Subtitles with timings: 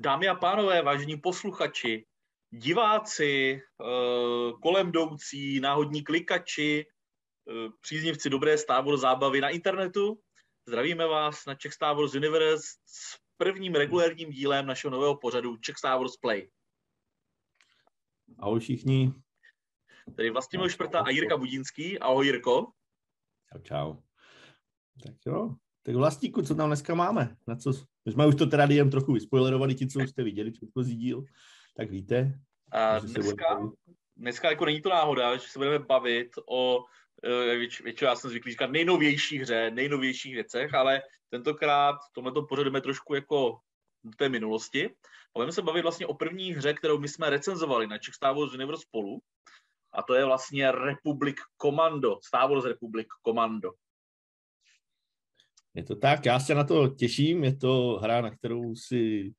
[0.00, 2.06] Dámy a pánové, vážení posluchači,
[2.50, 10.20] diváci, eh, kolem jdoucí, náhodní klikači, eh, příznivci dobré Wars zábavy na internetu,
[10.68, 16.16] zdravíme vás na Czech Wars Universe s prvním regulérním dílem našeho nového pořadu Czech Wars
[16.16, 16.50] Play.
[18.38, 19.12] Ahoj všichni.
[20.16, 21.98] Tady Vlastimil Šprta a Jirka Budínský.
[21.98, 22.72] Ahoj Jirko.
[23.52, 23.96] Čau, čau.
[25.04, 27.36] Tak jo, tak vlastníku, co tam dneska máme?
[27.46, 27.72] Na co?
[28.08, 31.24] My jsme už to teda jen trochu vyspoilerovali, ti, co už jste viděli předchozí díl,
[31.76, 32.40] tak víte.
[32.72, 33.70] A dneska,
[34.16, 36.84] dneska jako není to náhoda, že se budeme bavit o
[37.24, 42.80] eh, většinou já jsem zvyklý říkat nejnovější hře, nejnovějších věcech, ale tentokrát v tomto pořademe
[42.80, 43.58] trošku jako
[44.04, 44.94] do té minulosti.
[45.34, 48.54] Budeme se bavit vlastně o první hře, kterou my jsme recenzovali na Czech Star Wars
[48.54, 49.18] Universe spolu.
[49.92, 53.72] A to je vlastně Republic Commando, Star Wars Republic Commando.
[55.74, 59.32] Je to tak, já se na to těším, je to hra, na kterou, si,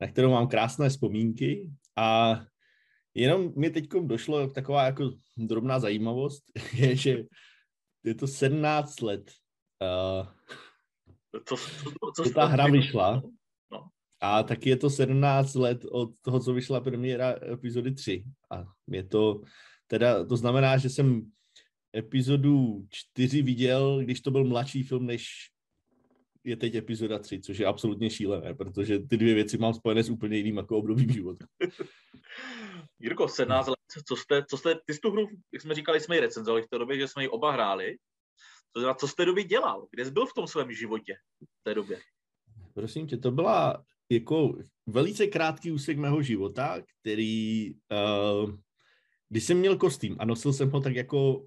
[0.00, 2.40] na kterou mám krásné vzpomínky a
[3.14, 6.42] jenom mi teď došlo taková jako drobná zajímavost,
[6.74, 7.24] je, že
[8.04, 9.32] je to 17 let,
[9.82, 10.28] uh,
[11.44, 13.22] co, co, co, co ta hra vyšla.
[13.72, 13.88] No.
[14.20, 19.04] a taky je to 17 let od toho, co vyšla premiéra epizody 3 a je
[19.04, 19.42] to
[19.86, 21.30] teda, to znamená, že jsem
[21.96, 25.51] epizodu 4 viděl, když to byl mladší film, než
[26.44, 30.10] je teď epizoda 3, což je absolutně šílené, protože ty dvě věci mám spojené s
[30.10, 31.46] úplně jiným jako obdobím života.
[32.98, 33.76] Jirko, 17 let,
[34.08, 36.68] co jste, co jste, ty jsi tu hru, jak jsme říkali, jsme ji recenzovali v
[36.68, 37.96] té době, že jsme ji oba hráli.
[38.72, 39.86] To znamená, co jste době dělal?
[39.90, 41.14] Kde jsi byl v tom svém životě
[41.60, 42.00] v té době?
[42.74, 48.54] Prosím tě, to byla jako velice krátký úsek mého života, který, uh,
[49.28, 51.46] když jsem měl kostým a nosil jsem ho tak jako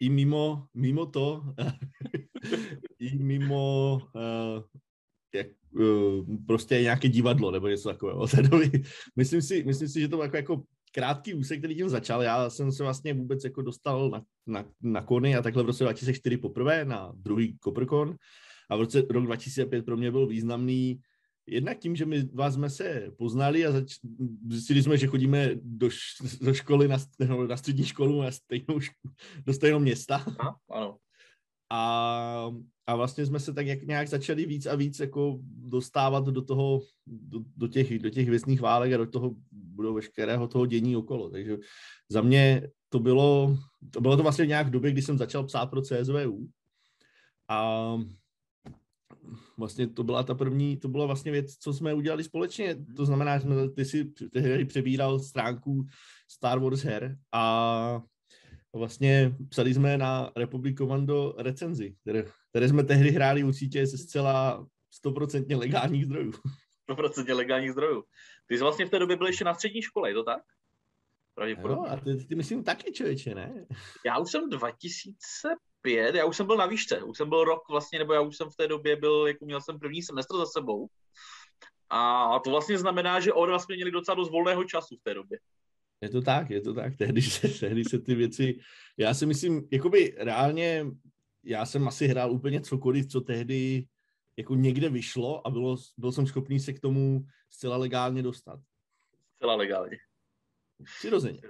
[0.00, 1.42] i mimo, mimo to,
[2.98, 4.62] i mimo uh,
[5.34, 8.26] jak, uh, prostě nějaké divadlo nebo něco takového.
[9.16, 12.22] myslím, si, myslím si, že to jako, jako krátký úsek, který tím začal.
[12.22, 15.84] Já jsem se vlastně vůbec jako dostal na, na, na kony a takhle v roce
[15.84, 18.16] 2004 poprvé na druhý Koprkon
[18.70, 21.00] a v roce rok 2005 pro mě byl významný
[21.46, 23.98] jednak tím, že my vás jsme se poznali a zač-
[24.50, 26.96] zjistili jsme, že chodíme do, š- do školy, na,
[27.48, 28.80] na střední školu na stejnou,
[29.46, 30.24] do stejného města.
[30.38, 30.96] Aha, ano.
[31.70, 32.50] A,
[32.86, 36.80] a vlastně jsme se tak jak nějak začali víc a víc jako dostávat do toho,
[37.06, 41.30] do, do těch, do těch věcných válek a do toho, do veškerého toho dění okolo.
[41.30, 41.58] Takže
[42.08, 43.58] za mě to bylo,
[43.90, 46.48] to bylo to vlastně nějak v době, kdy jsem začal psát pro CSVU.
[47.48, 47.98] A
[49.58, 52.76] vlastně to byla ta první, to byla vlastně věc, co jsme udělali společně.
[52.96, 55.86] To znamená, že ty si tehdy přebíral stránku
[56.28, 58.02] Star Wars her a
[58.78, 64.66] vlastně psali jsme na Republic Commando recenzi, které, které jsme tehdy hráli určitě ze zcela
[64.90, 66.32] stoprocentně legálních zdrojů.
[66.82, 68.04] Stoprocentně legálních zdrojů.
[68.46, 70.42] Ty jsi vlastně v té době byl ještě na střední škole, je to tak?
[71.46, 73.66] Jo, a ty, ty myslím taky člověče, ne?
[74.06, 77.98] Já už jsem 2005, já už jsem byl na výšce, už jsem byl rok vlastně,
[77.98, 80.88] nebo já už jsem v té době byl, jako měl jsem první semestr za sebou.
[81.90, 85.38] A to vlastně znamená, že oni vlastně měli docela dost volného času v té době.
[86.00, 86.96] Je to tak, je to tak.
[86.98, 88.58] Tehdy se, tehdy se ty věci,
[88.96, 90.86] já si myslím, jakoby reálně,
[91.44, 93.86] já jsem asi hrál úplně cokoliv, co tehdy
[94.36, 98.60] jako někde vyšlo a bylo, byl jsem schopný se k tomu zcela legálně dostat.
[99.36, 99.96] Zcela legálně.
[100.98, 101.40] Přirozeně.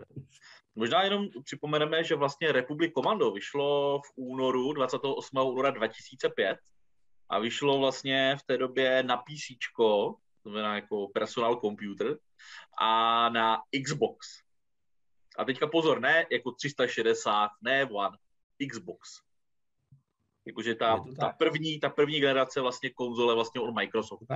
[0.75, 5.39] Možná jenom připomeneme, že vlastně Republic Commando vyšlo v únoru, 28.
[5.39, 6.59] února 2005
[7.29, 12.19] a vyšlo vlastně v té době na PC, to znamená jako personal computer,
[12.81, 14.45] a na Xbox.
[15.39, 18.19] A teďka pozor, ne jako 360, ne One,
[18.71, 19.21] Xbox.
[20.47, 24.27] Jakože ta, ta, první, ta první generace vlastně konzole vlastně od Microsoftu.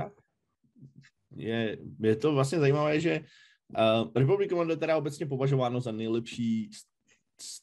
[1.37, 6.71] Je, je to vlastně zajímavé, že uh, Republic Commando je teda obecně považováno za nejlepší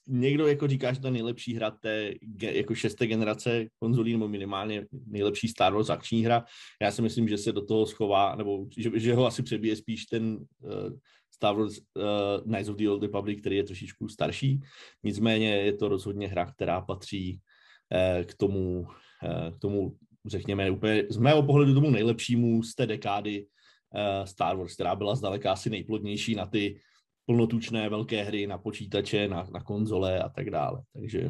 [0.07, 4.85] někdo jako říká, že to je nejlepší hra té jako šesté generace konzolí, nebo minimálně
[5.07, 6.45] nejlepší Star Wars akční hra.
[6.81, 10.05] Já si myslím, že se do toho schová, nebo že, že ho asi přebije spíš
[10.05, 10.71] ten uh,
[11.33, 14.59] Star Wars uh, Knights of the Old Republic, který je trošičku starší.
[15.03, 19.95] Nicméně je to rozhodně hra, která patří uh, k tomu, uh, k tomu,
[20.25, 25.15] řekněme, úplně z mého pohledu tomu nejlepšímu z té dekády uh, Star Wars, která byla
[25.15, 26.79] zdaleka asi nejplodnější na ty
[27.25, 30.81] plnotučné velké hry na počítače, na, na konzole a tak dále.
[30.93, 31.29] Takže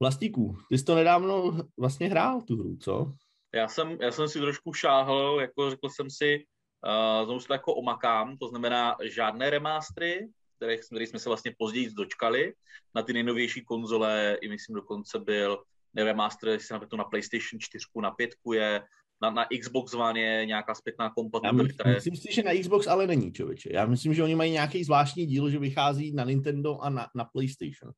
[0.00, 3.12] Vlastíku, ty jsi to nedávno vlastně hrál tu hru, co?
[3.54, 6.44] Já jsem, já jsem si trošku šáhl, jako řekl jsem si,
[6.86, 11.54] uh, znovu se to jako omakám, to znamená žádné remastery, které, které jsme se vlastně
[11.58, 12.54] později dočkali
[12.94, 15.62] na ty nejnovější konzole, i myslím dokonce byl
[15.96, 18.82] remaster, jestli na to na PlayStation 4, na 5 je,
[19.22, 21.88] na, na Xbox One je nějaká zpětná kompatibilita.
[21.88, 23.70] Já myslím si, že na Xbox ale není, člověče.
[23.72, 27.24] Já myslím, že oni mají nějaký zvláštní díl, že vychází na Nintendo a na, na
[27.24, 27.92] PlayStation.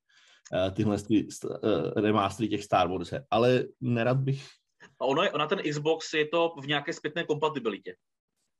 [0.53, 3.13] Uh, tyhle ty, uh, remastery těch Star Wars.
[3.31, 4.47] Ale nerad bych...
[5.01, 7.95] A ono je, ona ten Xbox je to v nějaké zpětné kompatibilitě.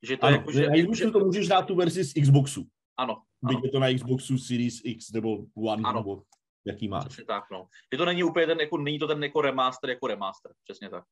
[0.03, 1.11] Že to ano, jako, že, na Xboxu že...
[1.11, 2.65] to můžeš dát tu verzi z Xboxu.
[2.97, 3.23] Ano.
[3.43, 6.01] Byť je to na Xboxu Series X nebo One ano.
[6.01, 6.23] nebo
[6.67, 7.01] jaký má.
[7.01, 7.67] Přesně tak, no.
[7.93, 11.05] Je to není úplně ten, jako, není to ten jako remaster, jako remaster, přesně tak.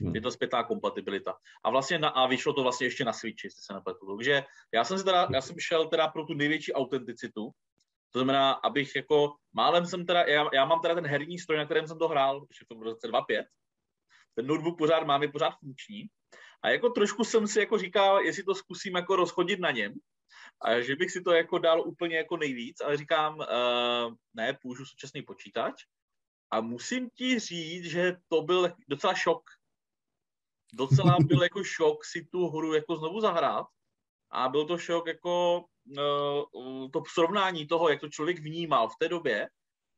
[0.00, 0.14] Hmm.
[0.14, 1.34] Je to zpětá kompatibilita.
[1.64, 4.16] A vlastně na, a vyšlo to vlastně ještě na Switchi, jestli se nepletu.
[4.16, 4.44] Takže
[4.74, 7.50] já jsem, teda, já jsem šel teda pro tu největší autenticitu,
[8.10, 11.64] to znamená, abych jako, málem jsem teda, já, já mám teda ten herní stroj, na
[11.64, 13.44] kterém jsem to hrál, ještě v roce 2.5.
[14.34, 16.06] Ten notebook pořád mám, je pořád funkční.
[16.62, 19.94] A jako trošku jsem si jako říkal, jestli to zkusím jako rozchodit na něm,
[20.62, 24.86] a že bych si to jako dal úplně jako nejvíc, ale říkám, uh, ne, použiju
[24.86, 25.84] současný počítač.
[26.50, 29.42] A musím ti říct, že to byl docela šok.
[30.72, 33.66] Docela byl jako šok si tu hru jako znovu zahrát.
[34.30, 35.64] A byl to šok jako
[35.98, 39.48] uh, to srovnání toho, jak to člověk vnímal v té době.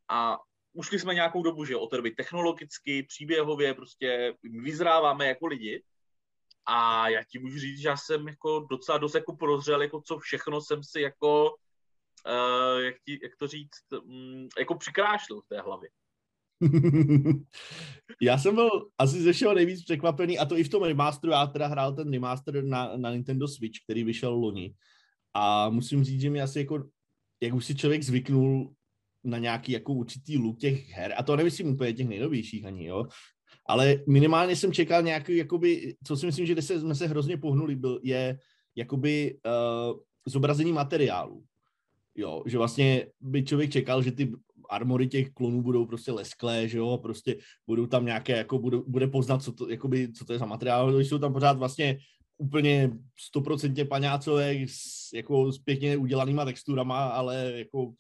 [0.09, 0.39] A
[0.73, 5.85] ušli jsme nějakou dobu, že od té doby technologicky, příběhově, prostě vyzráváme jako lidi.
[6.67, 10.19] A já ti můžu říct, že já jsem jako docela dost jako prozřel, jako co
[10.19, 11.55] všechno jsem si jako,
[12.27, 15.91] uh, jak, ti, jak to říct, um, jako přikrášlil v té hlavě.
[18.23, 18.69] Já jsem byl
[18.99, 22.13] asi ze všeho nejvíc překvapený, a to i v tom remasteru, já teda hrál ten
[22.13, 24.75] remaster na, na Nintendo Switch, který vyšel loni.
[25.35, 26.85] A musím říct, že mi asi jako,
[27.43, 28.73] jak už si člověk zvyknul
[29.25, 33.07] na nějaký jako určitý look těch her, a to nemyslím úplně těch nejnovějších ani, jo,
[33.69, 37.77] ale minimálně jsem čekal nějaký, jakoby, co si myslím, že se, jsme se hrozně pohnuli,
[37.77, 38.39] byl, je
[38.77, 41.45] jakoby uh, zobrazení materiálu.
[42.15, 44.33] Jo, že vlastně by člověk čekal, že ty
[44.71, 47.37] armory těch klonů budou prostě lesklé, že jo, prostě
[47.67, 51.01] budou tam nějaké, jako budou, bude poznat, co to, jakoby, co to je za materiál,
[51.01, 51.99] jsou tam pořád vlastně
[52.39, 57.93] úplně stoprocentně paňácové s, jako s pěkně udělanýma texturama, ale jako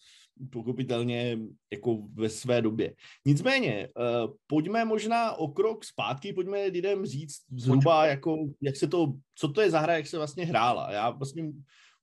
[0.50, 1.38] pochopitelně
[1.72, 2.94] jako ve své době.
[3.26, 9.12] Nicméně, uh, pojďme možná o krok zpátky, pojďme lidem říct zhruba, jako, jak se to,
[9.34, 10.92] co to je za hra, jak se vlastně hrála.
[10.92, 11.52] Já vlastně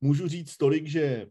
[0.02, 1.28] můžu říct tolik, že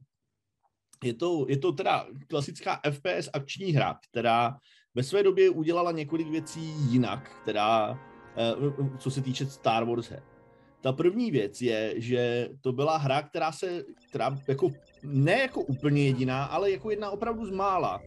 [1.04, 4.56] je to, je to teda klasická FPS akční hra, která
[4.94, 10.22] ve své době udělala několik věcí jinak, která, uh, co se týče Star Wars her.
[10.80, 14.70] Ta první věc je, že to byla hra, která se, která jako,
[15.02, 18.00] ne jako úplně jediná, ale jako jedna opravdu z mála,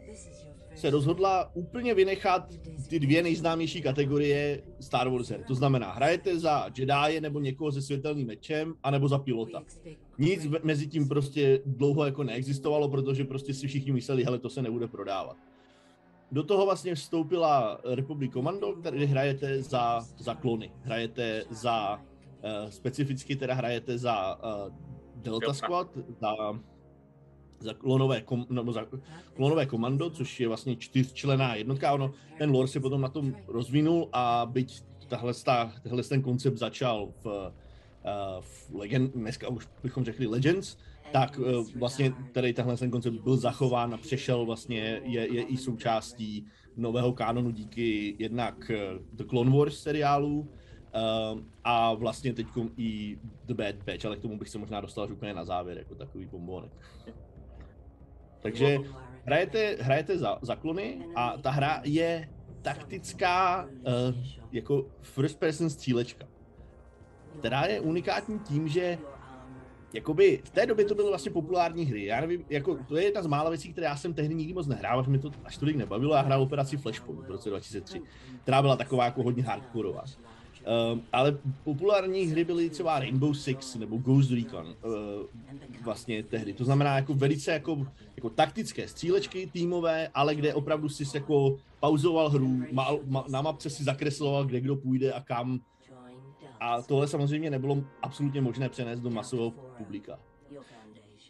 [0.76, 2.50] se rozhodla úplně vynechat
[2.90, 5.44] ty dvě nejznámější kategorie Star Wars her.
[5.48, 9.64] To znamená, hrajete za Jedi nebo někoho se světelným mečem, anebo za pilota.
[10.18, 14.62] Nic mezi tím prostě dlouho jako neexistovalo, protože prostě si všichni mysleli, hele, to se
[14.62, 15.38] nebude prodávat.
[16.32, 20.72] Do toho vlastně vstoupila Republic Commando, kde hrajete za, za klony.
[20.82, 22.02] Hrajete za
[22.36, 24.74] Uh, specificky teda hrajete za uh,
[25.16, 25.88] Delta Squad,
[26.20, 26.30] za,
[27.66, 28.86] za, klonové kom, nebo za
[29.34, 31.94] klonové komando, což je vlastně čtyřčlená jednotka.
[31.94, 35.34] Ono, ten lore se potom na tom rozvinul a byť tahle,
[35.84, 40.78] tahle ten koncept začal v, uh, v Legend, dneska už bychom řekli Legends,
[41.12, 45.58] tak uh, vlastně tady tenhle ten koncept byl zachován a přešel vlastně, je, je i
[45.58, 46.46] součástí
[46.78, 48.72] nového kánonu díky jednak
[49.14, 50.48] The Clone Wars seriálu,
[50.96, 52.48] Uh, a vlastně teď
[52.78, 55.78] i The Bad Batch, ale k tomu bych se možná dostal až úplně na závěr,
[55.78, 56.72] jako takový bombonek.
[58.46, 58.78] Takže
[59.26, 62.30] hrajete, hrajete za, za klony a ta hra je
[62.62, 63.72] taktická uh,
[64.52, 66.26] jako first person střílečka,
[67.40, 68.98] která je unikátní tím, že
[69.94, 72.06] jakoby v té době to byly vlastně populární hry.
[72.06, 74.68] Já nevím, jako to je jedna z mála věcí, které já jsem tehdy nikdy moc
[74.68, 76.16] nehrál, až mi to až tolik nebavilo.
[76.16, 78.02] Já hrál operaci Flashpoint v roce 2003,
[78.42, 80.04] která byla taková jako hodně hardkorová.
[80.66, 84.94] Uh, ale populární hry byly třeba Rainbow Six nebo Ghost Recon uh,
[85.84, 86.54] vlastně tehdy.
[86.54, 92.30] To znamená jako velice jako, jako taktické střílečky týmové, ale kde opravdu si jako pauzoval
[92.30, 95.60] hru, ma, ma, na mapce si zakresloval, kde kdo půjde a kam.
[96.60, 100.20] A tohle samozřejmě nebylo absolutně možné přenést do masového publika.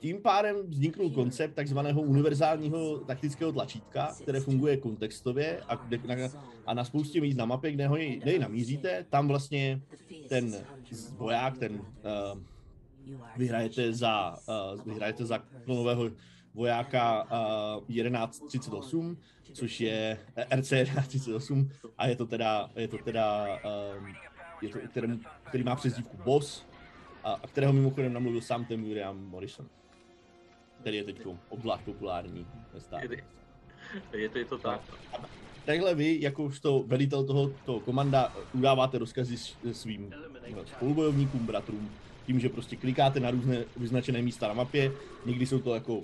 [0.05, 6.15] Tím pádem vzniknul koncept takzvaného univerzálního taktického tlačítka, které funguje kontextově a, na,
[6.65, 9.81] a na spoustě míst na mapě, kde ho kde ji namíříte, tam vlastně
[10.29, 10.55] ten
[11.11, 12.39] voják, ten uh,
[13.37, 14.37] vyhrajete za,
[14.75, 16.11] uh, vyhrajete za nového
[16.53, 17.23] vojáka
[17.77, 19.17] uh, 1138,
[19.53, 20.17] což je
[20.55, 23.45] RC 1138 a je to teda, je to teda
[23.97, 24.15] um,
[24.61, 26.65] je to, který, který má přezdívku Boss,
[27.23, 29.69] a, a kterého mimochodem namluvil sám ten William Morrison
[30.85, 31.17] který je teď
[31.49, 32.79] obzvlášť populární ve
[34.13, 34.81] Je to, je to tak.
[35.65, 39.37] takhle vy, jakožto velitel toho, toho komanda, udáváte rozkazy
[39.71, 40.13] svým
[40.65, 41.89] spolubojovníkům, bratrům,
[42.25, 44.91] tím, že prostě klikáte na různé vyznačené místa na mapě,
[45.25, 46.01] někdy jsou to jako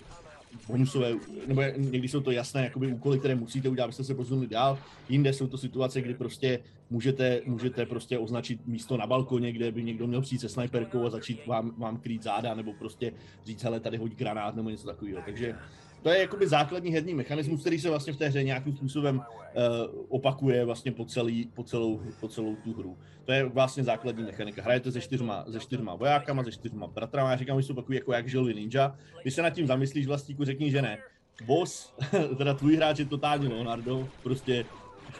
[0.68, 1.14] bonusové,
[1.48, 4.78] nebo někdy jsou to jasné jakoby úkoly, které musíte udělat, abyste se posunuli dál.
[5.10, 9.84] Jinde jsou to situace, kdy prostě můžete, můžete prostě označit místo na balkoně, kde by
[9.84, 13.14] někdo měl přijít se snajperkou a začít vám, vám krýt záda, nebo prostě
[13.46, 15.22] říct, hele, tady hodí granát, nebo něco takového.
[15.26, 15.56] Takže
[16.02, 20.06] to je jakoby základní herní mechanismus, který se vlastně v té hře nějakým způsobem uh,
[20.10, 22.98] opakuje vlastně po, celý, po, celou, po celou tu hru.
[23.26, 24.62] To je vlastně základní mechanika.
[24.62, 28.14] Hrajete se čtyřma, se čtyřma vojákama, se čtyřma bratrama, já říkám, že jsou takový jako
[28.14, 28.96] jak želvy ninja.
[29.22, 30.98] Když se nad tím zamyslíš, vlastníku, řekni, že ne.
[31.46, 31.94] Boss,
[32.38, 34.66] teda tvůj hráč je totální Leonardo, prostě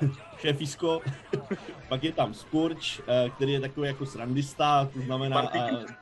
[0.38, 1.02] šéfisko,
[1.90, 5.40] pak je tam Scorch, eh, který je takový jako srandista, to znamená...
[5.40, 6.02] A,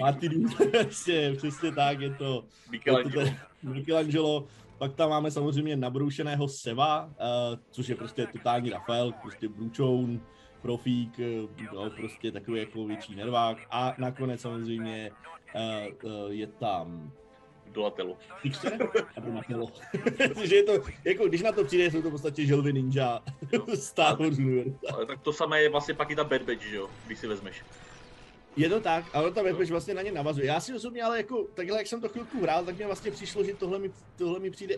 [0.00, 2.44] Party přesně, přesně tak, je to...
[2.70, 3.30] Michelangelo.
[3.62, 4.46] Michelangelo.
[4.78, 7.10] Pak tam máme samozřejmě nabroušeného Seva, uh,
[7.70, 10.20] což je prostě totální Rafael, prostě Bručoun,
[10.62, 11.20] profík,
[11.74, 13.58] no, prostě takový jako větší nervák.
[13.70, 15.10] A nakonec samozřejmě
[15.54, 17.12] uh, uh, je tam
[17.72, 18.16] Donatello.
[19.20, 19.72] Donatello.
[20.44, 20.72] že je to,
[21.04, 23.22] jako, když na to přijde, jsou to v podstatě želvy ninja
[23.74, 24.38] Star Wars
[24.92, 27.26] Ale tak to samé je vlastně pak i ta Bad Batch, že jo, když si
[27.26, 27.62] vezmeš.
[28.56, 30.46] Je to tak, ale ta Batch vlastně na ně navazuje.
[30.46, 33.44] Já si osobně, ale jako takhle, jak jsem to chvilku hrál, tak mě vlastně přišlo,
[33.44, 34.76] že tohle mi, tohle mi přijde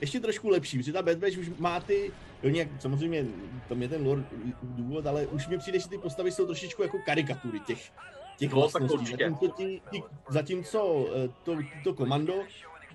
[0.00, 3.26] ještě trošku lepší, protože ta Bad Batch už má ty, jo nějak, samozřejmě
[3.68, 4.22] tam je ten lore
[4.62, 7.92] důvod, ale už mi přijde, že ty postavy jsou trošičku jako karikatury těch,
[8.36, 9.06] těch no, vlastností.
[9.06, 12.34] Zatímco, tí, tí, zatímco eh, to, to komando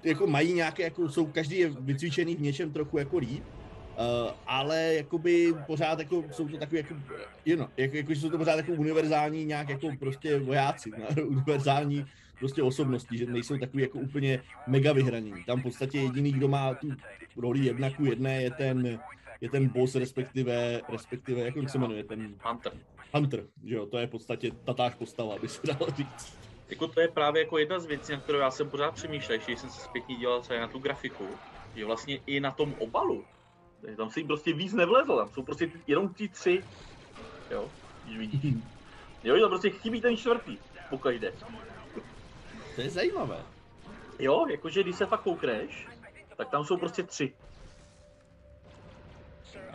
[0.04, 3.44] jako mají nějaké, jako jsou, každý je vycvičený v něčem trochu jako líp,
[3.96, 6.96] Uh, ale jakoby pořád jako jsou to takové jako,
[7.46, 11.24] you know, jako, jako, jsou to pořád jako univerzální nějak jako prostě vojáci, ne?
[11.24, 12.06] univerzální
[12.40, 15.34] prostě osobnosti, že nejsou takový jako úplně mega vyhraní.
[15.46, 16.88] Tam v podstatě jediný, kdo má tu
[17.38, 19.00] roli jedna ku jedné, je ten,
[19.42, 22.36] je ten boss, respektive, respektive, jak on se jmenuje, ten...
[22.44, 22.74] Hunter.
[23.14, 26.38] Hunter, že jo, to je v podstatě tatáž postava, by se dalo říct.
[26.70, 29.60] Jako to je právě jako jedna z věcí, na kterou já jsem pořád přemýšlel, když
[29.60, 31.28] jsem se zpětně dělal třeba na tu grafiku,
[31.76, 33.24] že vlastně i na tom obalu,
[33.98, 36.64] tam si prostě víc nevlezl, tam jsou prostě jenom ti tři,
[37.52, 37.72] jo,
[38.06, 38.56] když vidíš.
[39.24, 40.58] Jo, tam prostě chybí ten čtvrtý,
[40.90, 41.34] pokaždé.
[42.76, 43.44] To je zajímavé.
[44.20, 45.88] Jo, jakože když se fakt koukneš,
[46.36, 47.34] tak tam jsou prostě tři.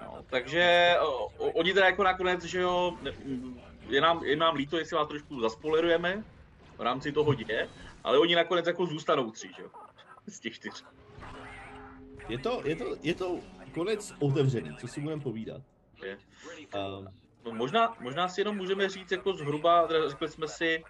[0.03, 2.99] No, takže o, oni teda jako nakonec, že jo,
[3.89, 6.25] je nám, je nám líto, jestli vás trošku zaspoilerujeme
[6.77, 7.69] v rámci toho děje,
[8.05, 9.69] ale oni nakonec jako zůstanou tři, že jo,
[10.27, 10.85] z těch čtyř.
[12.29, 15.63] Je to, je to, je to konec otevřený, co si budeme povídat.
[16.05, 16.19] Je.
[16.99, 17.09] Um,
[17.45, 20.85] no možná, možná si jenom můžeme říct jako zhruba, řekli jsme si,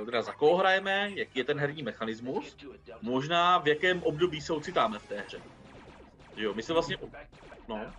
[0.00, 2.56] uh, teda za koho hrajeme, jaký je ten herní mechanismus,
[3.02, 5.40] možná v jakém období se ocitáme v té hře.
[6.36, 6.96] Jo, my se vlastně,
[7.68, 7.92] no.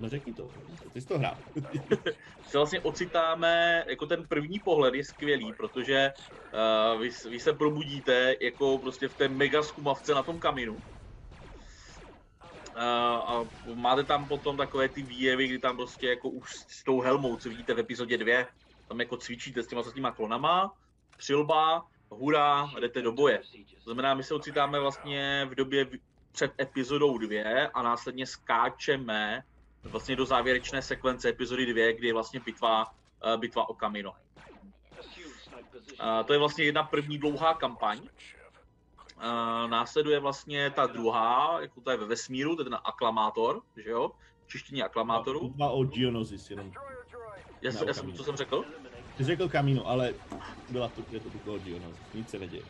[0.00, 0.50] No řekni to,
[0.92, 1.36] ty jsi to hrál.
[2.46, 6.12] se vlastně ocitáme, jako ten první pohled je skvělý, protože
[6.94, 10.78] uh, vy, vy se probudíte jako prostě v té mega skumavce na tom kaminu.
[12.76, 17.36] A máte tam potom takové ty výjevy, kdy tam prostě jako už s tou helmou,
[17.36, 18.46] co vidíte v epizodě 2,
[18.88, 20.72] tam jako cvičíte s těma, s těma klonama,
[21.16, 23.42] přilba, hurá, jdete do boje.
[23.74, 25.86] To znamená, my se ocitáme vlastně v době
[26.32, 29.42] před epizodou 2 a následně skáčeme
[29.82, 32.90] vlastně do závěrečné sekvence epizody 2, kdy je vlastně bitva, uh,
[33.40, 34.10] bitva o Kamino.
[34.10, 34.16] Uh,
[36.26, 38.00] to je vlastně jedna první dlouhá kampaň.
[39.66, 44.10] Následuje vlastně ta druhá, jako to je ve vesmíru, to je ten aklamátor, že jo?
[44.46, 45.54] Čištění aklamátoru.
[45.62, 46.72] A o Geonosis jenom.
[47.62, 48.64] Já, jsem, já jsem, co jsem řekl?
[49.16, 50.14] Ty jsi řekl Kamino, ale
[50.70, 52.64] byla to, je to u Geonosis, nic se neděje.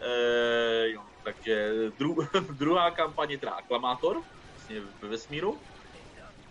[0.00, 2.16] E, jo, takže dru,
[2.52, 5.60] druhá kampaň je teda Aklamátor, vlastně ve vesmíru.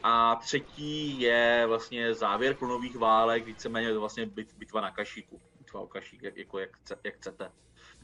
[0.04, 4.26] A třetí je vlastně závěr klonových válek, víceméně je to vlastně
[4.58, 5.42] bitva na kašíku.
[5.58, 6.70] Bitva o kašík, jak, jako jak,
[7.04, 7.52] jak chcete.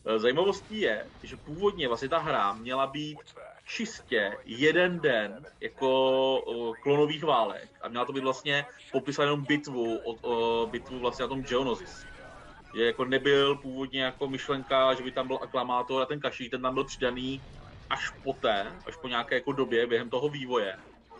[0.07, 3.17] Eh, zajímavostí je, že původně vlastně ta hra měla být
[3.65, 10.13] čistě jeden den jako klonových válek a měla to být vlastně popisat jenom bitvu, o,
[10.21, 12.05] o, bitvu vlastně na tom Geonosis.
[12.75, 16.61] Že jako nebyl původně jako myšlenka, že by tam byl aklamátor a ten kašík, ten
[16.61, 17.41] tam byl přidaný
[17.89, 20.75] až poté, až po nějaké jako době během toho vývoje.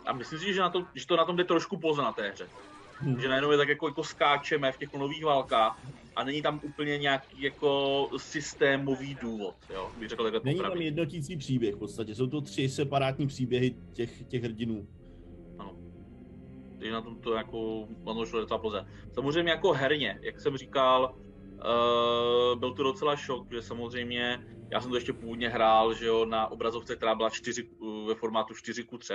[0.06, 2.30] A myslím si, že, na to, že to na tom jde trošku poznat na té
[2.30, 2.48] hře.
[2.98, 3.20] Hmm.
[3.20, 5.78] Že najednou je tak jako, jako skáčeme v těch nových válkách
[6.18, 11.36] a není tam úplně nějaký jako systémový důvod, jo, bych řekl takhle Není tam jednotící
[11.36, 14.88] příběh v podstatě, jsou to tři separátní příběhy těch, těch hrdinů.
[15.58, 15.76] Ano.
[16.78, 18.86] Takže na tom to jako, ono šlo docela poze.
[19.12, 24.90] Samozřejmě jako herně, jak jsem říkal, uh, byl to docela šok, že samozřejmě Já jsem
[24.90, 27.70] to ještě původně hrál, že jo, na obrazovce, která byla 4,
[28.06, 29.14] ve formátu 4 k 3.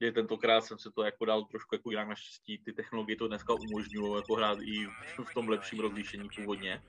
[0.00, 3.54] Je tentokrát jsem se to jako dal trošku jako jinak naštěstí, ty technologie to dneska
[3.54, 4.86] umožňují jako hrát i
[5.30, 6.82] v tom lepším rozlišení původně.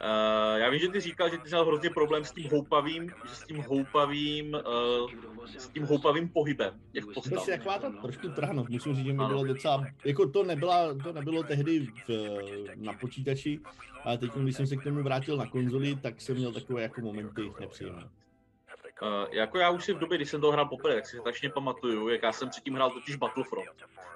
[0.00, 3.34] Uh, já vím, že ty říkal, že ty měl hrozně problém s tím houpavým, že
[3.34, 5.10] s tím houpavým, uh,
[5.56, 7.32] s tím houpavým pohybem těch postav.
[7.32, 11.12] Prostě taková ta trošku trhnout, musím říct, že mi bylo docela, jako to, nebyla, to
[11.12, 12.10] nebylo tehdy v,
[12.76, 13.60] na počítači,
[14.04, 17.00] ale teď, když jsem se k tomu vrátil na konzoli, tak jsem měl takové jako
[17.00, 18.10] momenty nepříjemné.
[19.02, 21.50] Uh, jako já už si v době, kdy jsem to hrál poprvé, tak si strašně
[21.50, 23.68] pamatuju, jak já jsem předtím hrál totiž Battlefront.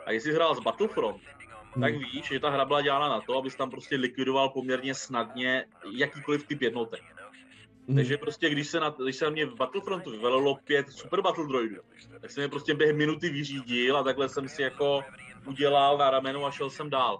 [0.06, 1.22] A jestli hrál z Battlefront,
[1.72, 1.82] hmm.
[1.82, 5.64] tak víš, že ta hra byla dělána na to, abys tam prostě likvidoval poměrně snadně
[5.92, 7.02] jakýkoliv typ jednotek.
[7.88, 7.96] Hmm.
[7.96, 11.46] Takže prostě, když se, na, když se na mě v Battlefrontu vyvelilo pět super battle
[11.46, 11.76] droidů,
[12.20, 15.04] tak jsem je prostě během minuty vyřídil a takhle jsem si jako
[15.46, 17.18] udělal na ramenu a šel jsem dál.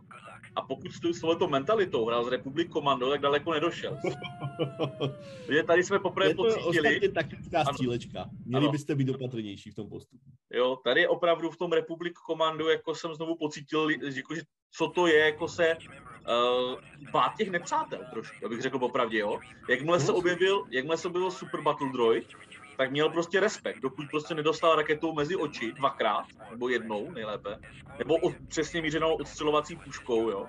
[0.57, 3.99] A pokud s touto mentalitou hrál z Republic Commando, tak daleko nedošel.
[5.47, 7.09] Protože tady jsme poprvé je to pocítili...
[7.09, 8.31] taktická střílečka.
[8.47, 8.73] Měli ano.
[8.73, 10.25] byste být opatrnější v tom postupu.
[10.53, 15.07] Jo, tady opravdu v tom Republic Commando jako jsem znovu pocítil, jako, že co to
[15.07, 19.41] je, jako se uh, bát těch nepřátel trošku, abych řekl popravdě, jo.
[19.69, 22.27] Jakmile se objevil, jakmile se objevil Super Battle Droid,
[22.76, 27.59] tak měl prostě respekt, dokud prostě nedostal raketou mezi oči dvakrát, nebo jednou nejlépe,
[27.99, 30.47] nebo od, přesně mířenou odstřelovací puškou, jo,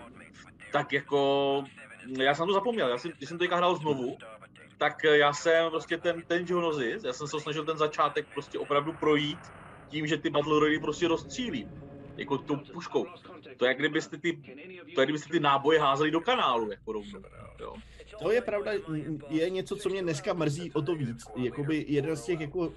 [0.72, 1.64] tak jako,
[2.20, 4.18] já jsem to zapomněl, já jsem, když jsem to hrál znovu,
[4.78, 8.94] tak já jsem prostě ten, ten Geonosis, já jsem se snažil ten začátek prostě opravdu
[8.94, 9.40] projít
[9.90, 11.70] tím, že ty Battle Royale prostě rozstřílí,
[12.18, 13.06] jako tou puškou.
[13.58, 14.42] To je, kdybyste ty,
[14.96, 17.22] to je, kdybyste ty náboje házeli do kanálu, jako rovnou,
[17.60, 17.74] jo.
[18.20, 18.72] To je pravda,
[19.30, 21.26] je něco, co mě dneska mrzí o to víc.
[21.36, 22.74] Jakoby jeden z těch jako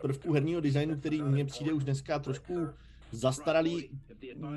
[0.00, 2.68] prvků herního designu, který mně přijde už dneska trošku
[3.10, 3.88] zastaralý,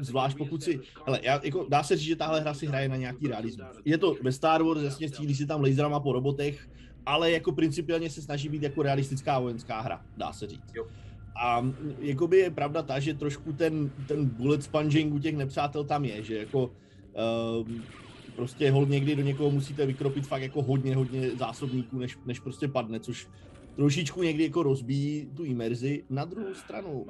[0.01, 2.95] zvlášť pokud si, hele, já, jako, dá se říct, že tahle hra si hraje na
[2.95, 3.67] nějaký realismus.
[3.85, 6.69] Je to ve Star Wars, jasně střílí si tam laserama po robotech,
[7.05, 10.75] ale jako principiálně se snaží být jako realistická vojenská hra, dá se říct.
[10.75, 10.87] Jo.
[11.43, 16.05] A jakoby je pravda ta, že trošku ten, ten bullet sponging u těch nepřátel tam
[16.05, 17.67] je, že jako uh,
[18.37, 22.67] prostě hol někdy do někoho musíte vykropit fakt jako hodně, hodně zásobníků, než, než prostě
[22.67, 23.27] padne, což
[23.75, 26.03] trošičku někdy jako rozbíjí tu imerzi.
[26.09, 27.07] Na druhou stranu uh,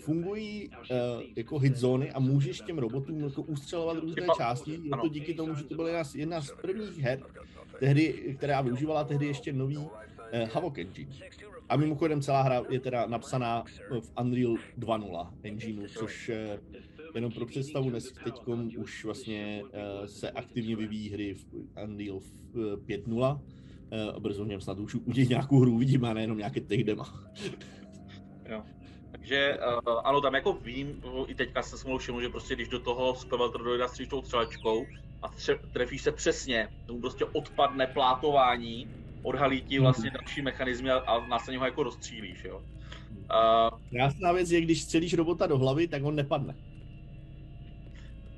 [0.00, 4.80] fungují uh, jako hit zóny a můžeš těm robotům jako ustřelovat různé části.
[4.82, 7.20] Je to díky tomu, že to byla jedna z, jedna z prvních her,
[7.78, 9.86] tehdy, která využívala tehdy ještě nový uh,
[10.52, 11.12] Havok engine.
[11.68, 13.64] A mimochodem celá hra je teda napsaná
[14.00, 16.30] v Unreal 2.0 engineu, což
[17.14, 18.34] Jenom pro představu, dnes teď
[18.78, 21.46] už vlastně uh, se aktivně vyvíjí hry v
[21.84, 26.38] Unreal 5.0 uh, a brzo v něm snad už udělat nějakou hru uvidíme, a nejenom
[26.38, 27.24] nějaké tech dema.
[28.48, 28.62] jo.
[29.10, 32.80] Takže uh, ano, tam jako vím, i teďka jsem si všiml, že prostě když do
[32.80, 34.86] toho Supervalter dojde s tou střelečkou
[35.22, 38.88] a tře- trefíš se přesně, tomu prostě odpadne plátování,
[39.22, 40.18] odhalí ti vlastně hmm.
[40.20, 42.62] další mechanizmy a, a následně ho jako rozstřílíš, jo.
[43.72, 46.54] Uh, Krásná věc je, když střelíš robota do hlavy, tak on nepadne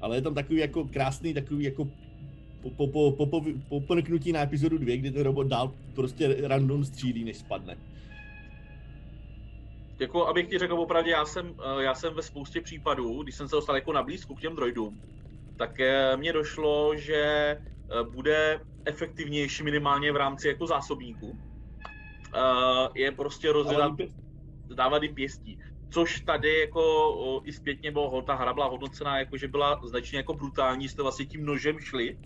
[0.05, 1.89] ale je tam takový jako krásný, takový jako
[2.63, 3.27] po, po, po,
[3.69, 3.95] po, po,
[4.33, 7.77] na epizodu 2, kdy ten robot dál prostě random střílí, než spadne.
[9.99, 13.49] Jako, abych ti řekl opravdu, já jsem, eh, já jsem ve spoustě případů, když jsem
[13.49, 15.01] se dostal jako na blízku k těm droidům,
[15.57, 17.59] tak eh, mně došlo, že eh,
[18.11, 21.39] bude efektivnější minimálně v rámci jako zásobníků.
[22.95, 23.93] Je prostě rozdělat,
[24.75, 25.59] dávat jim pěstí
[25.95, 26.83] což tady jako
[27.15, 31.03] o, i zpětně bylo, ta hra byla hodnocená, jako že byla značně jako brutální, jste
[31.03, 32.19] vlastně tím nožem šli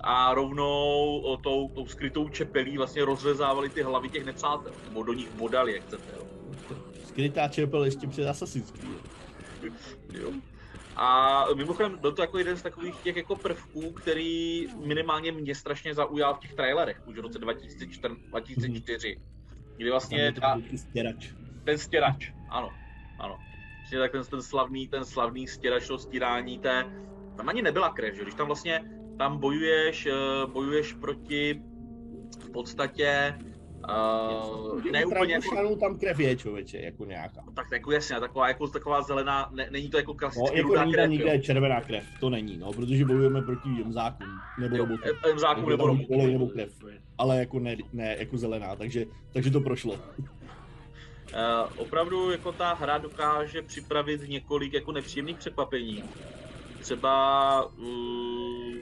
[0.00, 5.12] a rovnou o, tou, tou skrytou čepelí vlastně rozrezávali ty hlavy těch nepřátel, nebo do
[5.12, 6.04] nich bodali, jak chcete.
[6.16, 6.26] Jo.
[7.04, 8.72] Skrytá čepel ještě před Assassin's
[10.12, 10.32] jo.
[10.96, 15.94] A mimochodem byl to jako jeden z takových těch jako prvků, který minimálně mě strašně
[15.94, 19.20] zaujal v těch trailerech už v roce 2004, 2004
[19.76, 21.32] kdy vlastně ta, stěrač.
[21.64, 22.70] ten stěrač, ano,
[23.18, 23.38] ano.
[23.82, 26.84] Přesně tak ten, ten slavný, ten slavný stěrač toho stírání té,
[27.36, 28.22] tam ani nebyla krev, že?
[28.22, 28.84] Když tam vlastně,
[29.18, 31.62] tam bojuješ, eh, bojuješ proti
[32.40, 33.34] v podstatě
[33.88, 35.76] Uh, ne úplně jako...
[35.76, 37.42] tam krev je, člověče, jako nějaká.
[37.46, 40.80] No, tak jako jasně, taková, jako, taková zelená, ne, není to jako klasicky no, jako
[40.80, 41.40] není krev, nikde jo.
[41.40, 44.28] červená krev, to není, no, protože bojujeme proti jemzákům,
[44.60, 45.16] nebo robotům.
[45.26, 46.32] Jemzákům nebo robotům.
[46.32, 46.72] Nebo krev,
[47.18, 49.98] ale jako ne, ne jako zelená, takže, takže to prošlo.
[51.34, 56.04] Uh, opravdu jako ta hra dokáže připravit několik jako nepříjemných překvapení.
[56.80, 58.74] Třeba uh,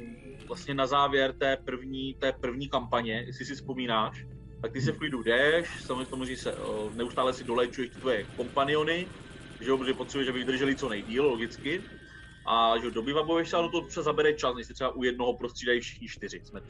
[0.47, 4.27] vlastně na závěr té první, té první kampaně, jestli si vzpomínáš,
[4.63, 9.07] tak ty se v klidu jdeš, samozřejmě se uh, neustále si dolečuješ tvoje kompaniony,
[9.61, 11.83] že jo, protože potřebuješ, aby vydrželi co nejdíl, logicky.
[12.47, 15.81] A že doby se, ale to třeba zabere čas, než se třeba u jednoho prostřídají
[15.81, 16.41] všichni čtyři.
[16.45, 16.61] Jsme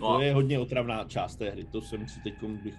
[0.00, 2.74] No to je hodně otravná část té hry, to jsem si teď bych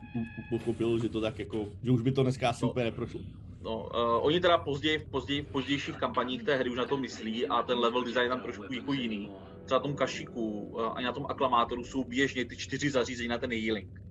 [0.49, 2.71] pochopil, že to tak jako, že už by to dneska asi no.
[2.71, 3.19] úplně neprošlo.
[3.62, 7.47] No, uh, oni teda později, později, v pozdějších kampaních té hry už na to myslí
[7.47, 9.29] a ten level design tam trošku jako jiný.
[9.65, 13.38] Třeba na tom kašiku uh, a na tom aklamátoru jsou běžně ty čtyři zařízení na
[13.38, 14.01] ten healing.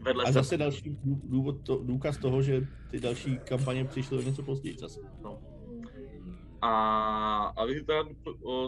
[0.00, 0.56] Vedle a zase se...
[0.56, 5.00] další důvod, to, důkaz toho, že ty další kampaně přišly něco později zase.
[5.22, 5.55] No.
[6.62, 8.08] A, a ta,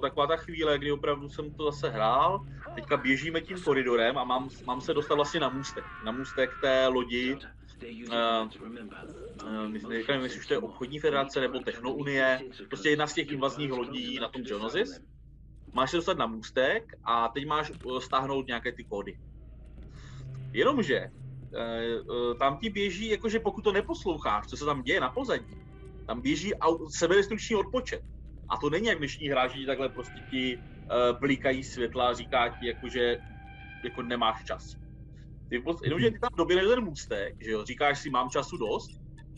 [0.00, 4.48] taková ta chvíle, kdy opravdu jsem to zase hrál, teďka běžíme tím koridorem a mám,
[4.66, 5.84] mám se dostat vlastně na můstek.
[6.04, 7.40] Na můstek té lodi, uh,
[9.44, 13.72] uh, nevím, jestli už to je obchodní federace nebo Technounie, prostě jedna z těch invazních
[13.72, 15.00] lodí na tom Geonosis.
[15.72, 19.18] Máš se dostat na můstek a teď máš stáhnout nějaké ty kódy.
[20.52, 25.67] Jenomže uh, tam ti běží, jakože pokud to neposloucháš, co se tam děje na pozadí,
[26.08, 26.52] tam běží
[26.96, 28.00] sebedestrukční odpočet.
[28.50, 32.48] A to není jak dnešní hráč, že takhle prostě ti uh, blikají světla a říká
[32.48, 33.16] ti, jako, že
[33.84, 34.64] jako nemáš čas.
[35.48, 38.88] Ty, jenomže ty tam doběhneš ten můstek, že jo, říkáš si, mám času dost,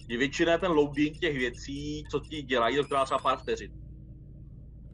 [0.09, 3.71] je většina ten loading těch věcí, co ti dělají, to trvá třeba pár vteřin.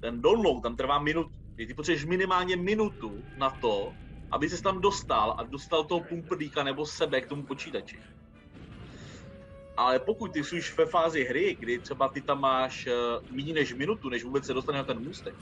[0.00, 1.30] Ten download tam trvá minutu.
[1.56, 3.92] Ty potřebuješ minimálně minutu na to,
[4.32, 7.98] aby se tam dostal a dostal toho pumprdíka nebo sebe k tomu počítači.
[9.76, 12.92] Ale pokud ty jsi už ve fázi hry, kdy třeba ty tam máš uh,
[13.36, 15.34] méně než minutu, než vůbec se dostane na ten můstek,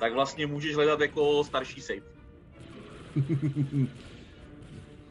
[0.00, 2.02] tak vlastně můžeš hledat jako starší save.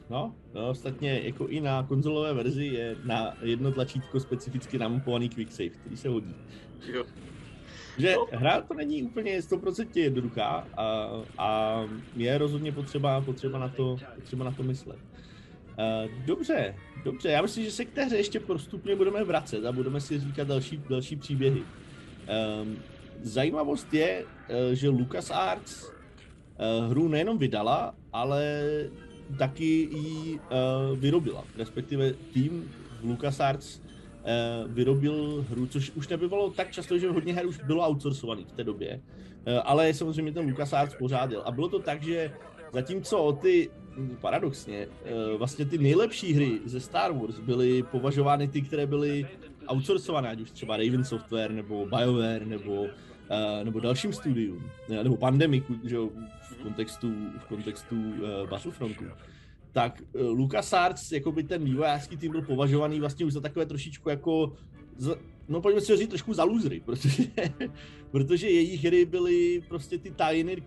[0.09, 5.51] No, no, ostatně jako i na konzolové verzi je na jedno tlačítko specificky namapovaný quick
[5.51, 6.35] save, který se hodí.
[6.93, 7.05] Jo.
[7.97, 8.27] Že no.
[8.31, 11.81] hra to není úplně 100% jednoduchá a, a
[12.15, 14.99] je rozhodně potřeba, potřeba, na to, potřeba na to myslet.
[15.77, 19.71] Uh, dobře, dobře, já myslím, že se k té hře ještě postupně budeme vracet a
[19.71, 21.63] budeme si říkat další, další příběhy.
[22.61, 22.77] Um,
[23.21, 28.63] zajímavost je, uh, že LucasArts uh, hru nejenom vydala, ale
[29.37, 30.39] taky ji
[30.95, 32.71] vyrobila, respektive tým
[33.03, 33.81] LucasArts
[34.67, 38.63] vyrobil hru, což už nebylo tak často, že hodně her už bylo outsourcovaný v té
[38.63, 39.01] době,
[39.63, 41.41] ale samozřejmě ten LucasArts pořádil.
[41.45, 42.31] A bylo to tak, že
[42.73, 43.69] zatímco ty
[44.21, 44.87] paradoxně,
[45.37, 49.27] vlastně ty nejlepší hry ze Star Wars byly považovány ty, které byly
[49.67, 52.87] outsourcované, ať už třeba Raven Software, nebo BioWare, nebo, uh,
[53.63, 55.97] nebo dalším studium, nebo Pandemiku, že
[56.41, 58.13] v kontextu, v kontextu
[58.49, 59.05] Battlefrontu.
[59.71, 64.53] Tak LucasArts, jako by ten vývojářský tým byl považovaný vlastně už za takové trošičku jako,
[64.97, 65.15] za,
[65.47, 67.23] no pojďme si říct trošku za lůzry, protože,
[68.11, 70.63] protože jejich hry byly prostě ty tajiny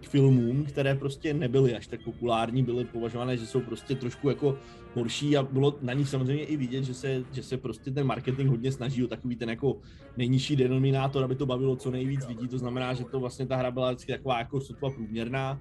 [0.00, 4.58] k filmům, které prostě nebyly až tak populární, byly považované, že jsou prostě trošku jako
[4.94, 8.50] horší a bylo na nich samozřejmě i vidět, že se, že se prostě ten marketing
[8.50, 9.76] hodně snaží o takový ten jako
[10.16, 13.70] nejnižší denominátor, aby to bavilo co nejvíc lidí, to znamená, že to vlastně ta hra
[13.70, 15.60] byla vždycky taková jako sotva průměrná.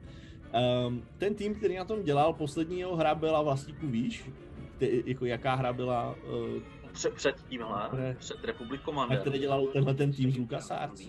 [0.87, 4.29] Um, ten tým, který na tom dělal, poslední jeho hra byla vlastníku víš,
[4.77, 9.17] ty, jako jaká hra byla uh, před, před tímhle, před Republic Commander.
[9.17, 11.01] A který dělal tenhle ten tým z LucasArts.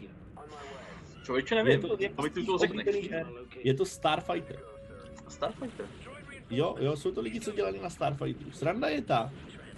[1.28, 3.10] Člověče nevím, je to, je, to, to, to řekneš.
[3.64, 4.58] Je to Starfighter.
[5.28, 5.86] Starfighter?
[6.50, 8.50] Jo, jo, jsou to lidi, co dělali na Starfighteru.
[8.50, 9.32] Sranda je ta,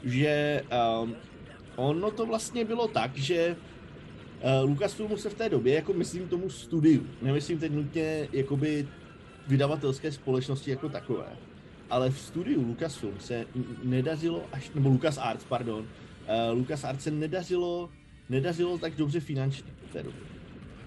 [0.04, 0.62] že
[1.02, 1.16] um,
[1.76, 3.56] ono to vlastně bylo tak, že
[4.62, 8.88] uh, Lucasfilmu se v té době, jako myslím tomu studiu, nemyslím teď nutně jakoby
[9.48, 11.36] vydavatelské společnosti jako takové,
[11.90, 13.46] ale v studiu Lucasfilm se
[13.82, 17.90] nedařilo až, nebo LucasArts, pardon, uh, LucasArts se nedařilo,
[18.28, 20.29] nedařilo tak dobře finančně v té době.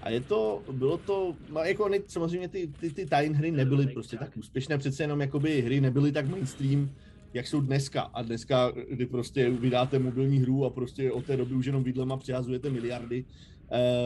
[0.04, 3.86] A je to, bylo to, no jako ne, samozřejmě ty, ty, ty tajn hry nebyly
[3.86, 6.90] prostě tak úspěšné, přece jenom jakoby hry nebyly tak mainstream,
[7.34, 8.00] jak jsou dneska.
[8.02, 12.16] A dneska, kdy prostě vydáte mobilní hru a prostě od té doby už jenom vidlema
[12.16, 13.24] přihazujete miliardy,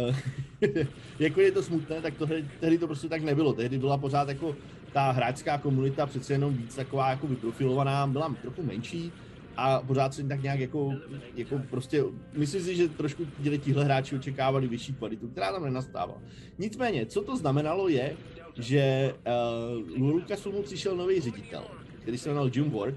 [0.08, 0.16] Uh,
[1.18, 2.26] jako je to smutné, tak to,
[2.60, 3.52] tehdy to prostě tak nebylo.
[3.52, 4.56] Tehdy byla pořád jako
[4.92, 9.12] ta hráčská komunita přece jenom víc taková jako vyprofilovaná, byla trochu menší,
[9.58, 10.92] a pořád se tak nějak jako,
[11.34, 16.22] jako prostě, myslím si, že trošku děli tihle hráči očekávali vyšší kvalitu, která tam nenastává.
[16.58, 18.16] Nicméně, co to znamenalo je,
[18.58, 19.14] že
[19.96, 21.64] uh, Lucasfilmu přišel nový ředitel,
[22.02, 22.94] který se jmenoval Jim Ward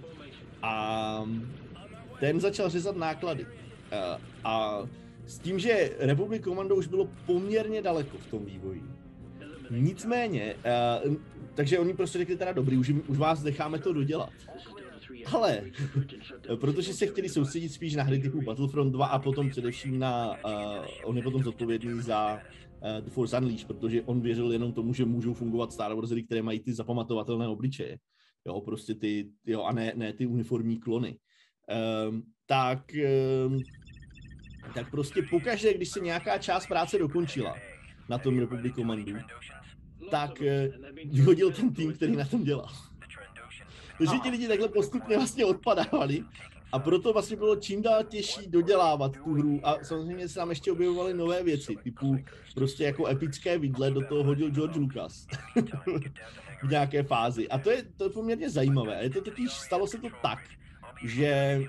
[0.61, 1.25] a
[2.19, 3.45] ten začal řezat náklady.
[3.45, 3.49] Uh,
[4.43, 4.81] a
[5.25, 8.83] s tím, že Republic Commando už bylo poměrně daleko v tom vývoji.
[9.69, 10.55] Nicméně,
[11.05, 11.15] uh,
[11.53, 14.29] takže oni prostě řekli teda dobrý, už, už vás necháme to dodělat.
[15.25, 15.61] Ale,
[16.59, 20.85] protože se chtěli soustředit spíš na hry typu Battlefront 2 a potom především na, uh,
[21.03, 25.05] on je potom zodpovědný za uh, The Force Unleashed, protože on věřil jenom tomu, že
[25.05, 27.97] můžou fungovat Star Wars hry, které mají ty zapamatovatelné obličeje.
[28.45, 31.17] Jo, prostě ty, jo, a ne, ne ty uniformní klony.
[32.09, 32.91] Um, tak,
[33.47, 33.59] um,
[34.73, 37.55] tak prostě pokaždé, když se nějaká část práce dokončila
[38.09, 39.13] na tom Republic Commandu,
[40.11, 40.71] tak eh,
[41.05, 42.69] vyhodil ten tým, který na tom dělal.
[44.05, 46.23] Takže ti lidi takhle postupně vlastně odpadávali
[46.71, 50.71] a proto vlastně bylo čím dál těžší dodělávat tu hru a samozřejmě se tam ještě
[50.71, 52.17] objevovaly nové věci, typu
[52.55, 55.27] prostě jako epické vidle do toho hodil George Lucas
[56.63, 57.49] v nějaké fázi.
[57.49, 58.99] A to je, to je poměrně zajímavé.
[59.03, 60.39] Je to totiž, stalo se to tak,
[61.05, 61.61] že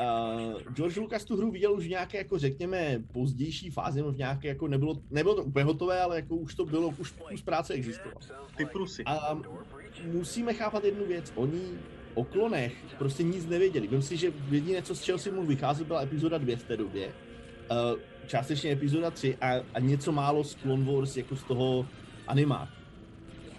[0.00, 4.48] Uh, George Lucas tu hru viděl už v nějaké, jako řekněme, pozdější fázi, v nějaké,
[4.48, 8.20] jako nebylo, nebylo to úplně hotové, ale jako už to bylo, už kus práce existoval.
[8.56, 9.04] Ty prusy.
[9.04, 9.40] A
[10.04, 11.62] musíme chápat jednu věc, oni
[12.14, 13.86] o klonech prostě nic nevěděli.
[13.86, 16.76] Vím si, že jediné, co z čeho si mu vycházet, byla epizoda 2 v té
[16.76, 21.86] době, uh, částečně epizoda 3 a, a něco málo z Clone Wars jako z toho
[22.26, 22.72] animátu.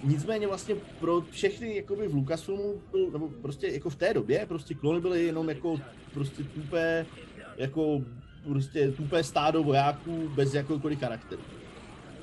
[0.04, 5.02] Nicméně vlastně pro všechny jakoby v Lucasfilmu, nebo prostě jako v té době, prostě klony
[5.02, 5.82] byly jenom jako
[6.13, 7.06] prostě tupé,
[7.58, 8.02] jako
[8.43, 11.41] prostě tupé stádo vojáků bez jakoukoliv charakteru.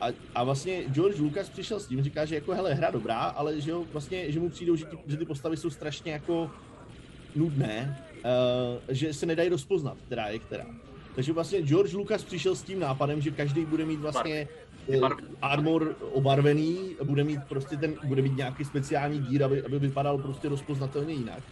[0.05, 3.61] A, a vlastně George Lucas přišel s tím, říká, že jako hele, hra dobrá, ale
[3.61, 6.51] že, ho, vlastně, že mu přijdou, že, ty, že ty postavy jsou strašně jako
[7.37, 10.67] nudné, uh, že se nedají rozpoznat, která je která.
[11.15, 14.49] Takže vlastně George Lucas přišel s tím nápadem, že každý bude mít vlastně
[15.01, 15.17] Barv.
[15.43, 20.49] armor obarvený, bude mít prostě ten, bude mít nějaký speciální dír, aby, aby vypadal prostě
[20.49, 21.43] rozpoznatelně jinak.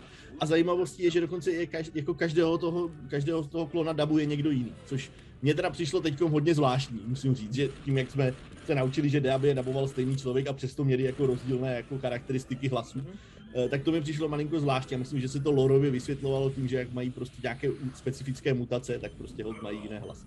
[0.40, 4.26] A zajímavostí je, že dokonce je každý, jako každého toho, každého z toho klona dabuje
[4.26, 5.10] někdo jiný, což
[5.42, 8.34] mně teda přišlo teď hodně zvláštní, musím říct, že tím, jak jsme
[8.66, 12.68] se naučili, že Deaby je daboval stejný člověk a přesto měli jako rozdílné jako charakteristiky
[12.68, 13.68] hlasu, mm-hmm.
[13.68, 14.94] tak to mi přišlo malinko zvláštní.
[14.94, 18.98] Já myslím, že se to lorově vysvětlovalo tím, že jak mají prostě nějaké specifické mutace,
[18.98, 20.26] tak prostě hod mají jiné hlasy.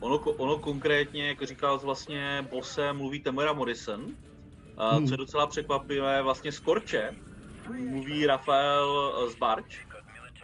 [0.00, 4.06] Ono, ono konkrétně, jak říkal vlastně bose, mluví Tamara Morrison,
[4.76, 5.06] a hmm.
[5.06, 7.10] co je docela překvapivé, vlastně Skorče
[7.90, 9.86] mluví Rafael Zbarč,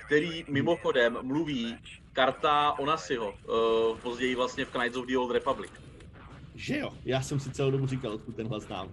[0.06, 1.76] který mimochodem mluví
[2.12, 5.70] karta Onasiho, uh, později vlastně v Knights of the Old Republic.
[6.54, 8.88] Že jo, já jsem si celou dobu říkal, odkud ten hlas znám.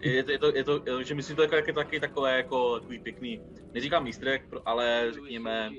[0.00, 2.80] Je to, je to, je to, že myslím, že to je taky, taky takové jako
[2.80, 3.40] takový pěkný,
[3.74, 5.70] neříkám místrek, ale řekněme,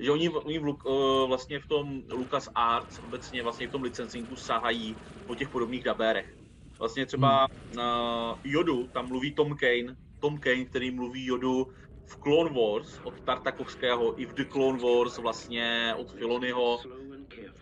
[0.00, 4.36] že oni, oni v, uh, vlastně v tom Lucas Arts obecně vlastně v tom licencingu
[4.36, 4.96] sahají
[5.26, 6.36] po těch podobných dabérech.
[6.78, 7.76] Vlastně třeba hmm.
[7.76, 11.68] uh, Jodu, tam mluví Tom Kane, Tom Kane, který mluví Jodu
[12.10, 16.78] v Clone Wars od Tartakovského i v The Clone Wars vlastně od Filonyho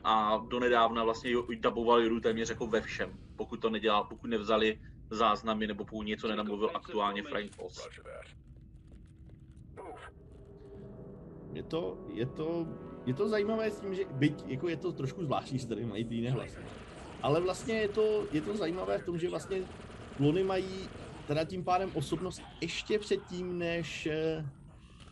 [0.05, 1.31] a donedávna vlastně
[1.61, 4.81] daboval Jodu téměř jako ve všem, pokud to nedělal, pokud nevzali
[5.11, 7.89] záznamy nebo pokud něco nenamluvil aktuálně Frank Oz.
[11.53, 12.67] Je to, je to,
[13.07, 16.05] je to zajímavé s tím, že byť jako je to trošku zvláštní, že tady mají
[16.05, 16.59] ty jiné hlasy.
[17.23, 19.63] Ale vlastně je to, je to zajímavé v tom, že vlastně
[20.17, 20.89] klony mají
[21.29, 24.47] teda tím pádem osobnost ještě předtím, než eh,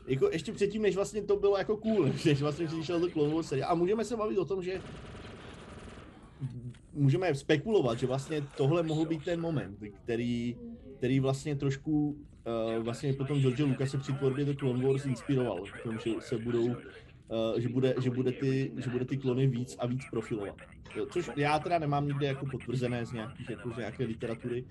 [0.06, 3.52] jako ještě předtím, než vlastně to bylo jako cool, než vlastně přišel do Clone Wars
[3.52, 4.80] A můžeme se bavit o tom, že
[6.92, 10.56] můžeme spekulovat, že vlastně tohle mohl být ten moment, který,
[10.96, 12.08] který vlastně trošku
[12.76, 16.10] uh, vlastně potom George Lucas se při tvorbě do Clone Wars inspiroval, v tom, že
[16.20, 16.76] se budou
[17.28, 20.56] Uh, že, bude, že, bude ty, že bude ty klony víc a víc profilovat.
[21.10, 24.64] Což já teda nemám nikde jako potvrzené z, nějakých, jako z nějaké literatury,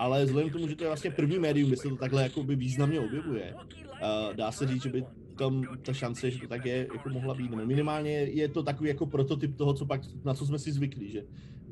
[0.00, 2.42] ale vzhledem k tomu, že to je vlastně první médium, kde se to takhle jako
[2.42, 5.04] by významně objevuje, uh, dá se říct, že by
[5.38, 7.50] tam ta šance, že to tak je, jako mohla být.
[7.50, 11.10] No, minimálně je to takový jako prototyp toho, co pak, na co jsme si zvykli,
[11.10, 11.24] že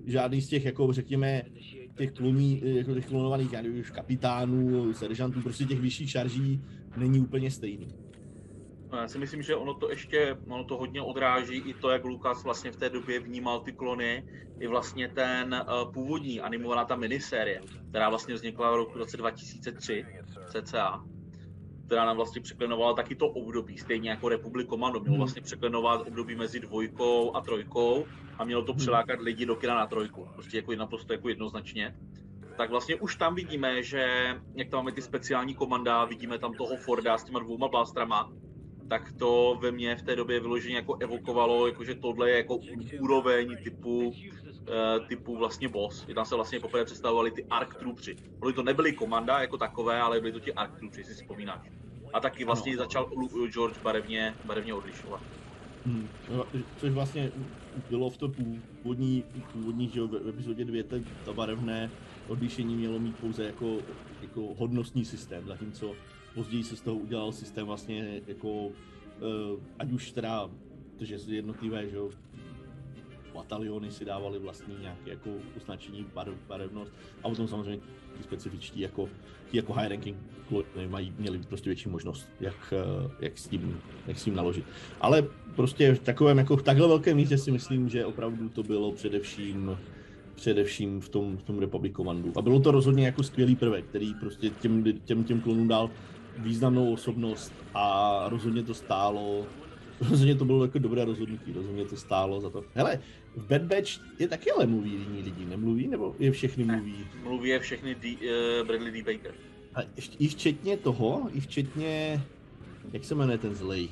[0.06, 1.42] žádný z těch, jako řekněme,
[1.96, 6.62] těch kloní, jako těch klonovaných, já nevím, kapitánů, seržantů, prostě těch vyšších šarží
[6.96, 7.88] není úplně stejný.
[8.92, 12.44] Já si myslím, že ono to ještě, ono to hodně odráží i to, jak Lukas
[12.44, 14.28] vlastně v té době vnímal ty klony,
[14.60, 20.06] i vlastně ten uh, původní animovaná ta minisérie, která vlastně vznikla v roku 2003
[20.46, 21.04] cca,
[21.86, 25.00] která nám vlastně překlenovala taky to období, stejně jako Republic Commando.
[25.00, 25.18] Mělo hmm.
[25.18, 28.06] vlastně překlenovat období mezi dvojkou a trojkou
[28.38, 28.78] a mělo to hmm.
[28.78, 30.28] přilákat lidi do kina na trojku.
[30.34, 31.96] Prostě jako naprosto jako jednoznačně.
[32.56, 36.76] Tak vlastně už tam vidíme, že jak tam máme ty speciální komanda, vidíme tam toho
[36.76, 38.32] Forda s těma dvouma blastrama,
[38.88, 42.58] tak to ve mně v té době vyloženě jako evokovalo, jakože tohle je jako
[43.00, 46.06] úroveň typu, uh, typu vlastně boss.
[46.14, 48.16] Tam se vlastně poprvé představovali ty Ark Troopři.
[48.38, 51.70] Byly to nebyly komanda jako takové, ale byly to ti Ark Troopři, si vzpomínáš.
[52.12, 52.78] A taky vlastně ano.
[52.78, 53.10] začal
[53.52, 55.20] George barevně, barevně odlišovat.
[55.86, 56.08] Hmm.
[56.30, 56.44] No,
[56.76, 57.32] což vlastně
[57.90, 58.28] bylo v to
[58.82, 60.84] původní, původní že v epizodě 2,
[61.24, 61.90] ta barevné
[62.28, 63.76] odlišení mělo mít pouze jako,
[64.22, 65.94] jako hodnostní systém, zatímco
[66.38, 68.72] později se z toho udělal systém vlastně jako, uh,
[69.78, 70.50] ať už teda,
[71.00, 72.10] že jednotlivé, že jo,
[73.34, 77.80] bataliony si dávali vlastní nějaké jako označení, barev, barevnost a potom samozřejmě
[78.16, 79.08] ty specifičtí jako,
[79.50, 80.16] ty jako high ranking
[80.88, 84.64] mají, měli prostě větší možnost, jak, eh, jak, s tím, jak s tím naložit.
[85.00, 88.92] Ale prostě v takovém jako v takhle velkém místě si myslím, že opravdu to bylo
[88.92, 89.78] především
[90.38, 92.32] především v tom, v tom Republic Commandu.
[92.36, 95.90] A bylo to rozhodně jako skvělý prvek, který prostě těm, těm, těm klonům dal
[96.38, 99.46] významnou osobnost a rozhodně to stálo,
[100.10, 102.64] rozhodně to bylo jako dobré rozhodnutí, rozhodně to stálo za to.
[102.74, 103.00] Hele,
[103.36, 105.88] v Bad Batch je taky ale mluví jiní lidi, nemluví?
[105.88, 107.06] Nebo je všechny mluví?
[107.22, 109.02] Mluví je všechny D, uh, Bradley D.
[109.02, 109.34] Baker.
[109.74, 109.80] A
[110.18, 112.22] i včetně toho, i včetně,
[112.92, 113.88] jak se jmenuje ten zlej?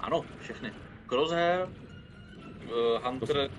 [0.00, 0.72] Ano, všechny.
[1.08, 3.50] Crosshair, uh, Hunter,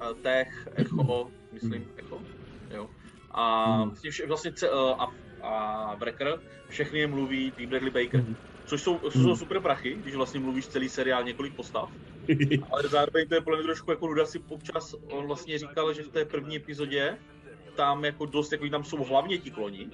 [0.00, 1.84] uh, Tech, Echo, myslím.
[1.96, 2.22] Echo,
[2.70, 2.90] jo.
[3.30, 3.88] A hmm.
[3.88, 5.12] vlastně, vlastně uh, a,
[5.46, 7.66] a Breaker, všechny je mluví T.
[7.66, 8.20] Bradley Baker.
[8.20, 8.36] Hmm.
[8.66, 9.36] Což jsou, což jsou hmm.
[9.36, 11.92] super prachy, když vlastně mluvíš celý seriál několik postav.
[12.70, 16.02] Ale zároveň to je podle mě trošku jako nuda si občas, on vlastně říkal, že
[16.02, 17.18] v té první epizodě
[17.76, 19.88] tam jako dost, jako tam jsou hlavně ti kloni,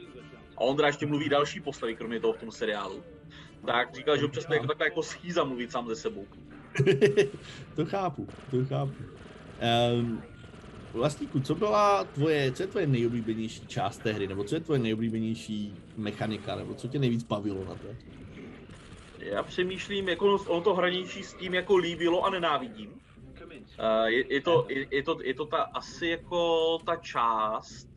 [0.57, 3.03] a on teda ještě mluví další postavy, kromě toho v tom seriálu,
[3.67, 6.27] tak říkal, že občas to je jako takhle jako schýza mluvit sám ze sebou.
[7.77, 8.95] to chápu, to chápu.
[9.93, 10.23] Um,
[10.93, 14.81] Vlastníku, co byla tvoje, co je tvoje nejoblíbenější část té hry, nebo co je tvoje
[14.81, 17.97] nejoblíbenější mechanika, nebo co tě nejvíc bavilo na té?
[19.19, 22.91] Já přemýšlím, jako ono to hraničí s tím, jako líbilo a nenávidím.
[22.91, 27.89] Uh, je, je, to, je, je, to, je to ta, asi jako ta část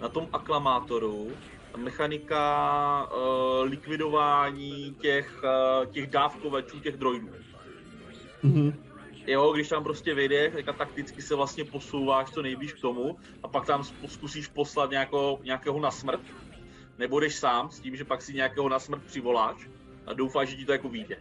[0.00, 1.32] na tom aklamátoru,
[1.72, 7.28] ta mechanika uh, likvidování těch, uh, těch dávkovačů, těch droidů.
[8.44, 8.72] Mm-hmm.
[9.28, 13.48] Jo, když tam prostě vyjde, tak takticky se vlastně posouváš co nejblíž k tomu a
[13.48, 16.20] pak tam zkusíš poslat nějako, nějakého na smrt,
[16.98, 19.70] nebo jdeš sám s tím, že pak si nějakého na smrt přivoláš
[20.06, 21.16] a doufáš, že ti to jako vyjde.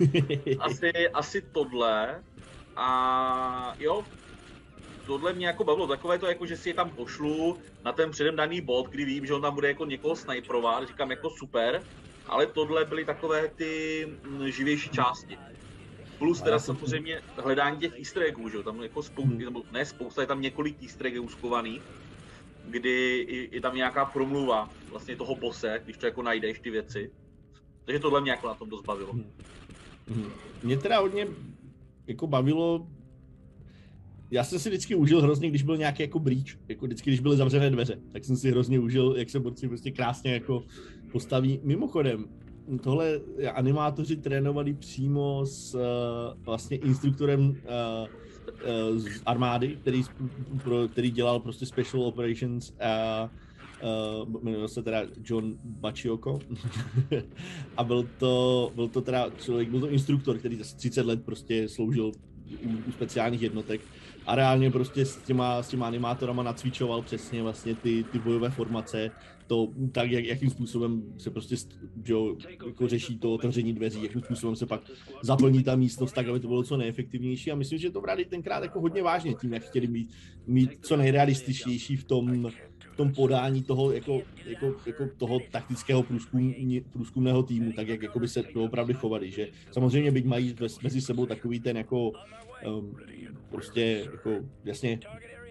[0.60, 2.24] asi, asi tohle.
[2.76, 4.04] A jo,
[5.06, 5.86] tohle mě jako bavilo.
[5.86, 9.26] Takové to jako, že si je tam pošlu na ten předem daný bod, kdy vím,
[9.26, 11.84] že on tam bude jako někoho snajprovat, říkám jako super,
[12.26, 15.38] ale tohle byly takové ty mm, živější části.
[16.20, 19.44] Plus teda samozřejmě hledání těch easter eggů, že jo, tam jako spousta, hmm.
[19.44, 21.82] nebo ne spousta, je tam několik easter eggů skovaných,
[22.68, 27.10] kdy je tam nějaká promluva vlastně toho bose, když to jako najdeš ty věci.
[27.84, 29.12] Takže tohle mě jako na tom dost bavilo.
[29.12, 29.32] Hmm.
[30.08, 30.30] Hmm.
[30.62, 31.26] Mě teda hodně
[32.06, 32.86] jako bavilo,
[34.30, 37.36] já jsem si vždycky užil hrozně, když byl nějaký jako breach, jako vždycky, když byly
[37.36, 40.64] zavřené dveře, tak jsem si hrozně užil, jak se borci prostě krásně jako
[41.12, 41.60] postaví.
[41.62, 42.28] Mimochodem,
[42.78, 43.20] tohle
[43.54, 45.80] animátoři trénovali přímo s uh,
[46.44, 47.54] vlastně instruktorem uh,
[48.92, 50.02] uh, z armády, který,
[50.64, 53.30] pro, který dělal prostě special operations a
[54.24, 56.38] uh, jmenoval se teda John Bachioko.
[57.76, 62.12] A byl to, byl to teda člověk, byl to instruktor, který 30 let prostě sloužil
[62.64, 63.80] u, u speciálních jednotek.
[64.26, 69.10] A reálně prostě s těma, s těma animátorama nacvičoval přesně vlastně ty, ty bojové formace,
[69.50, 71.56] to tak, jak, jakým způsobem se prostě
[72.04, 72.36] že jo,
[72.66, 74.80] jako řeší to otevření dveří, jakým způsobem se pak
[75.22, 77.50] zaplní ta místnost tak, aby to bylo co nejefektivnější.
[77.50, 80.14] A myslím, že to brali tenkrát jako hodně vážně tím, jak chtěli mít,
[80.46, 82.50] mít co nejrealističtější v tom,
[82.92, 86.54] v tom podání toho, jako, jako, jako toho taktického průzkum,
[86.92, 91.00] průzkumného týmu, tak jak jako by se to opravdu chovali, že samozřejmě byť mají mezi
[91.00, 92.12] sebou takový ten jako
[92.66, 92.96] um,
[93.50, 94.30] prostě jako
[94.64, 95.00] jasně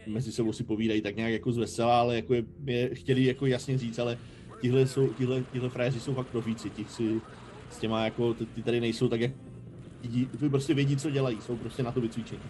[0.09, 3.77] mezi sebou si povídají tak nějak jako zvesela, ale jako je, je, chtěli jako jasně
[3.77, 4.17] říct, ale
[4.61, 7.21] tihle, jsou, tihle, tihle frajeři jsou fakt profíci, těch si
[7.69, 9.31] s těma jako, ty, ty tady nejsou tak jak,
[10.39, 12.41] ty prostě vědí, co dělají, jsou prostě na to vycvičení.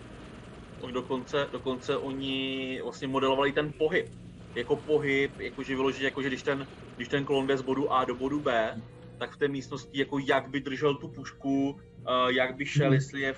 [0.91, 4.07] Dokonce, dokonce oni vlastně modelovali ten pohyb,
[4.55, 8.15] jako pohyb, jakože vyložit, jakože když ten, když ten klon jde z bodu A do
[8.15, 8.81] bodu B,
[9.17, 12.93] tak v té místnosti jako jak by držel tu pušku, uh, jak by šel, hmm.
[12.93, 13.35] jestli je,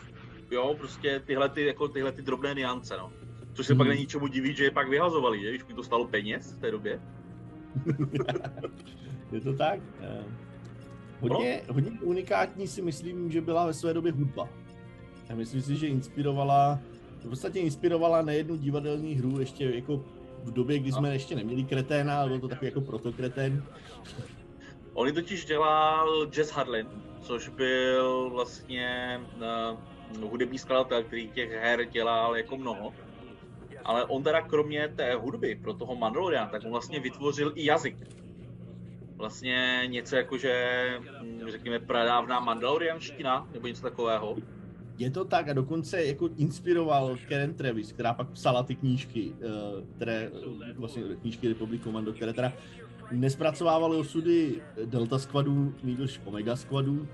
[0.51, 3.11] jo, prostě tyhle, ty, jako tyhle ty drobné niance, no.
[3.53, 3.77] Což se hmm.
[3.77, 5.49] pak není čemu divit, že je pak vyhazovali, že?
[5.49, 7.01] když mi to stalo peněz v té době.
[9.31, 9.79] je to tak.
[11.21, 11.73] Hodně, no.
[11.73, 14.49] hodně unikátní si myslím, že byla ve své době hudba.
[15.29, 16.79] Já myslím si, že inspirovala,
[17.19, 20.05] v podstatě inspirovala nejednu divadelní hru, ještě jako
[20.43, 21.13] v době, kdy jsme no.
[21.13, 23.63] ještě neměli kreténa, ale byl to takový jako protokretén.
[24.93, 26.87] On ji totiž dělal Jazz Harlan,
[27.21, 29.19] což byl vlastně
[30.15, 32.93] uh, hudební skladatel, který těch her dělal jako mnoho.
[33.85, 37.97] Ale on teda kromě té hudby pro toho Mandalorian, tak on vlastně vytvořil i jazyk.
[39.15, 44.37] Vlastně něco jako, že hm, řekněme pradávná Mandalorianština, nebo něco takového.
[44.97, 49.47] Je to tak a dokonce jako inspiroval Karen Travis, která pak psala ty knížky, eh,
[49.95, 50.31] které,
[50.75, 52.53] vlastně knížky Republic Commando, které teda
[53.11, 57.07] nespracovávaly osudy Delta Squadů, nýbrž Omega Squadů,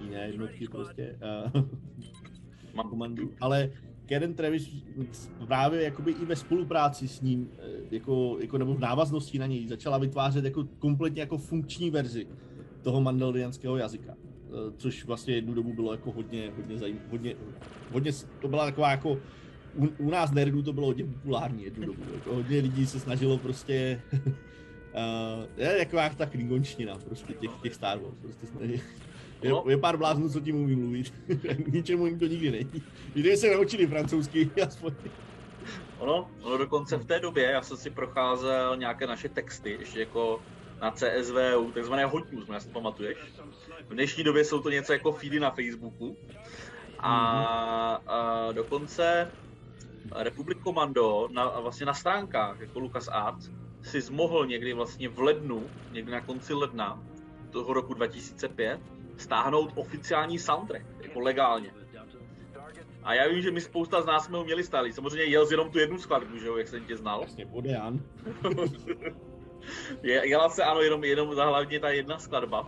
[0.00, 1.18] jiné jednotky prostě,
[1.54, 1.62] uh,
[3.40, 3.70] ale
[4.10, 4.70] Karen Travis
[5.46, 9.68] právě jakoby i ve spolupráci s ním, eh, jako, jako nebo v návaznosti na něj,
[9.68, 12.26] začala vytvářet jako kompletně jako funkční verzi
[12.82, 14.14] toho mandalorianského jazyka.
[14.14, 17.34] Eh, což vlastně jednu dobu bylo jako hodně, hodně zajímavé, hodně,
[17.92, 19.18] hodně, to byla taková jako
[19.74, 22.02] u, u nás nerdů to bylo hodně populární jednu dobu.
[22.14, 27.98] Jako hodně lidí se snažilo prostě Uh, je taková ta klingonština prostě těch, těch Star
[27.98, 28.14] Wars.
[28.20, 28.46] Prostě
[29.42, 31.14] je, je, pár bláznů, co tím umí mluvit.
[31.66, 32.82] Ničemu jim to nikdy není.
[33.14, 34.94] Když se naučili francouzsky, aspoň.
[35.98, 40.42] Ono, ono dokonce v té době, já jsem si procházel nějaké naše texty, ještě jako
[40.82, 43.18] na CSVU, takzvané hot news, já si pamatuješ.
[43.88, 46.16] V dnešní době jsou to něco jako feedy na Facebooku.
[46.98, 47.12] A,
[48.06, 49.30] a dokonce
[50.16, 53.50] Republic Commando na, vlastně na stránkách, jako Lucas Art,
[53.82, 57.02] si zmohl někdy vlastně v lednu, někdy na konci ledna
[57.50, 58.80] toho roku 2005,
[59.20, 61.72] stáhnout oficiální soundtrack, jako legálně.
[63.02, 64.92] A já vím, že my spousta z nás jsme ho měli stálý.
[64.92, 67.20] Samozřejmě jel jenom tu jednu skladbu, že jo, jak jsem tě znal.
[67.20, 68.00] Jasně, Bodean.
[70.02, 72.66] Jela se ano, jenom, jenom za hlavně ta jedna skladba.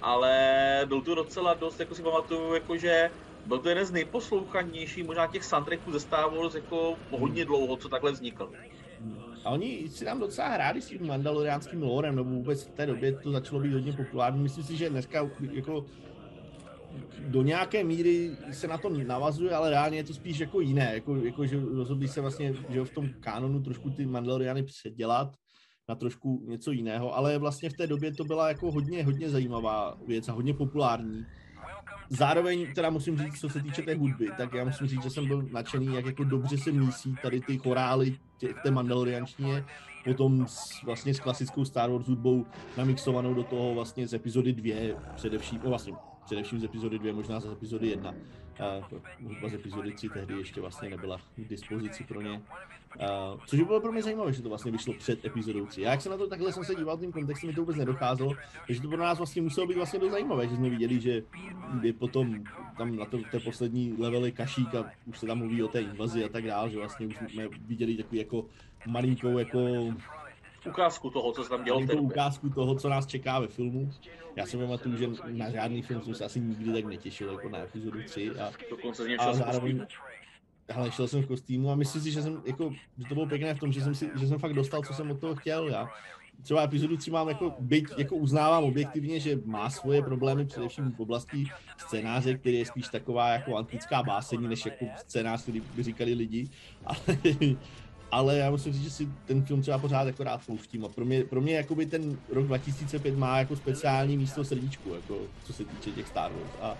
[0.00, 3.10] Ale byl to docela dost, jako si pamatuju, jakože
[3.46, 7.88] byl to jeden z nejposlouchanějších možná těch soundtracků ze Star Wars jako hodně dlouho, co
[7.88, 8.52] takhle vznikl.
[9.44, 13.12] A oni si tam docela hráli s tím mandaloriánským lorem, nebo vůbec v té době
[13.12, 14.42] to začalo být hodně populární.
[14.42, 15.86] Myslím si, že dneska jako
[17.28, 21.16] do nějaké míry se na to navazuje, ale reálně je to spíš jako jiné, jako,
[21.16, 25.34] jako že rozhodli se vlastně, že v tom kanonu trošku ty Mandaloriany předělat
[25.88, 29.98] na trošku něco jiného, ale vlastně v té době to byla jako hodně, hodně zajímavá
[30.06, 31.26] věc a hodně populární.
[32.08, 35.26] Zároveň teda musím říct, co se týče té hudby, tak já musím říct, že jsem
[35.26, 39.64] byl nadšený, jak jako dobře se mísí tady ty chorály tě, té mandalorianštině,
[40.04, 45.00] potom s, vlastně s klasickou Star Wars hudbou namixovanou do toho vlastně z epizody 2
[45.14, 45.92] především, no vlastně
[46.24, 48.14] především z epizody 2, možná z epizody 1.
[49.22, 52.42] Hudba z epizody 3 tehdy ještě vlastně nebyla k dispozici pro ně.
[52.96, 55.82] Uh, což by bylo pro mě zajímavé, že to vlastně vyšlo před epizodou 3.
[55.82, 58.32] Já jak se na to takhle jsem se díval tím kontextem, mi to vůbec nedocházelo,
[58.66, 61.22] takže to pro nás vlastně muselo být vlastně dost zajímavé, že jsme viděli, že
[61.82, 62.44] je potom
[62.78, 66.24] tam na to, té poslední levely kašík a už se tam mluví o té invazi
[66.24, 68.44] a tak dále, že vlastně už jsme viděli takový jako
[68.86, 69.58] malinkou jako
[70.68, 71.80] ukázku toho, co se tam dělo.
[72.00, 73.90] ukázku toho, co nás čeká ve filmu.
[74.36, 77.58] Já si pamatuju, že na žádný film jsem se asi nikdy tak netěšil, jako na
[77.58, 78.30] epizodu 3.
[78.30, 79.86] A, Dokonce z a zároveň,
[80.74, 83.54] ale šel jsem v kostýmu a myslím si, že, jsem, jako, že to bylo pěkné
[83.54, 85.68] v tom, že jsem, si, že jsem fakt dostal, co jsem od toho chtěl.
[85.68, 85.88] Já
[86.42, 91.00] třeba epizodu 3 mám jako, byť jako uznávám objektivně, že má svoje problémy především v
[91.00, 91.44] oblasti
[91.76, 96.48] scénáře, který je spíš taková jako antická básení, než jako scénář, který by říkali lidi,
[96.86, 97.18] ale,
[98.10, 101.04] ale já musím říct, že si ten film třeba pořád jako rád pouštím a pro
[101.04, 105.64] mě, pro mě jakoby ten rok 2005 má jako speciální místo srdíčku, jako co se
[105.64, 106.76] týče těch Star Wars a,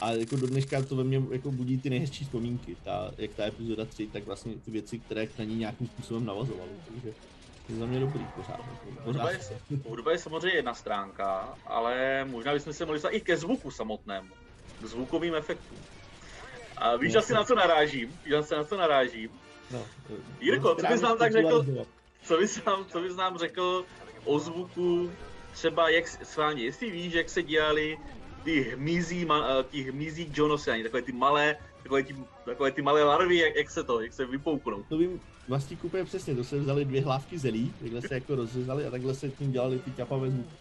[0.00, 3.46] a jako do dneška to ve mně jako budí ty nejhezčí vzpomínky, ta, jak ta
[3.46, 7.12] epizoda 3, tak vlastně ty věci, které na ní nějakým způsobem navazovaly, takže
[7.68, 8.60] je za mě dobrý pořád.
[9.04, 9.04] Pořád.
[9.04, 9.38] Hudba, je,
[9.88, 14.28] hudba je samozřejmě jedna stránka, ale možná bychom se mohli i ke zvuku samotnému,
[14.82, 15.78] k zvukovým efektům.
[16.76, 18.18] A víš no, asi na co narážím?
[18.24, 19.30] Víš asi na co narážím?
[19.70, 19.84] No,
[20.40, 21.66] Jirko, co bys nám tak řekl,
[22.22, 23.84] co bys nám, co bys nám řekl
[24.24, 25.10] o zvuku,
[25.52, 27.98] třeba jak, svání, jestli víš, jak se dělali
[28.44, 33.36] ty hmyzí, eh, ty hmyzí Jonosy, takové ty malé, takové ty, takové ty malé larvy,
[33.36, 34.82] jak, jak se to, jak se vypouknou.
[34.88, 38.86] To vím vlastně úplně přesně, to se vzali dvě hlávky zelí, takhle se jako rozřezali
[38.86, 40.54] a takhle se tím dělali ty ťapavé zvuky.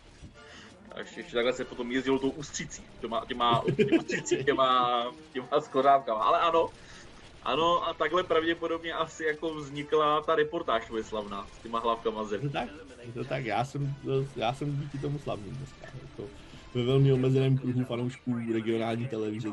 [0.92, 5.04] A ještě, ještě takhle se potom jezdilo tou ústřicí, těma, těma, těma ústřicí, těma,
[5.34, 6.70] těma skořávkama, ale ano,
[7.44, 12.42] ano, a takhle pravděpodobně asi jako vznikla ta reportáž tvoje slavná s těma hlavkama zem.
[12.42, 12.70] To tak,
[13.14, 13.96] to tak, já jsem,
[14.36, 15.88] já jsem díky tomu slavný dneska.
[16.02, 16.30] Jako
[16.74, 19.50] ve velmi omezeném kruhu fanoušků regionální televize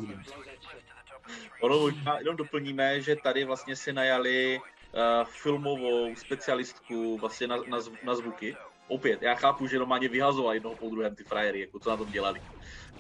[1.61, 7.79] Ono možná jenom doplníme, že tady vlastně si najali uh, filmovou specialistku vlastně na, na,
[8.05, 8.57] na zvuky.
[8.89, 12.13] Opět, já chápu, že normálně vyhazovali jednoho po druhém ty frajery, jako co na tom
[12.13, 12.43] dělali.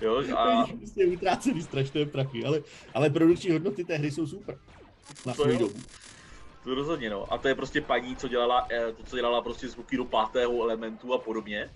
[0.00, 0.66] Jo, a...
[0.66, 2.62] Prostě utrácený strašné prachy, ale,
[2.94, 4.58] ale produkční hodnoty té hry jsou super.
[5.26, 5.74] Na to dobu.
[6.64, 7.32] To rozhodně, no.
[7.32, 10.62] A to je prostě paní, co dělala, eh, to, co dělala prostě zvuky do pátého
[10.62, 11.70] elementu a podobně.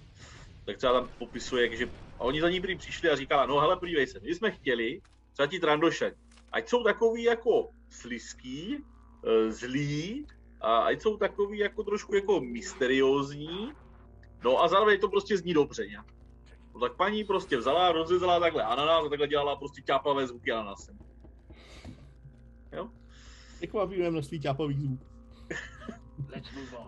[0.70, 1.86] Tak třeba tam popisuje, že
[2.18, 5.00] a oni za ní byli přišli a říkala, no hele, podívej se, my jsme chtěli
[5.32, 6.12] třeba ti trandoše,
[6.52, 8.78] ať jsou takový jako slizký,
[9.26, 10.26] eh, zlý,
[10.60, 13.72] a ať jsou takový jako trošku jako mysteriózní,
[14.44, 16.06] no a zároveň to prostě zní dobře nějak.
[16.74, 20.98] No tak paní prostě vzala, rozřezala takhle ananas a takhle dělala prostě ťápavé zvuky ananasem.
[22.72, 22.90] Jo?
[23.56, 25.06] Překvapivé množství ťápavých zvuků.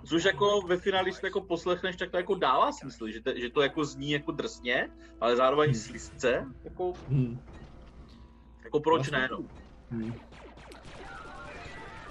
[0.04, 3.50] Což jako ve finále, když jako poslechneš, tak to jako dává smysl, že, te, že
[3.50, 4.88] to jako zní jako drsně,
[5.20, 5.80] ale zároveň hmm.
[5.80, 7.40] slizce, jako, hmm.
[8.64, 9.44] jako proč vlastně, ne, no.
[9.90, 10.14] Hmm.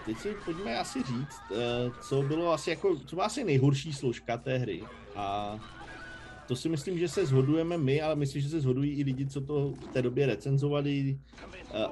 [0.06, 4.38] Teď si pojďme asi říct, eh, co bylo asi jako, co byla asi nejhorší složka
[4.38, 4.84] té hry
[5.16, 5.56] a
[6.52, 9.42] to si myslím, že se shodujeme my, ale myslím, že se shodují i lidi, co
[9.42, 11.20] to v té době recenzovali.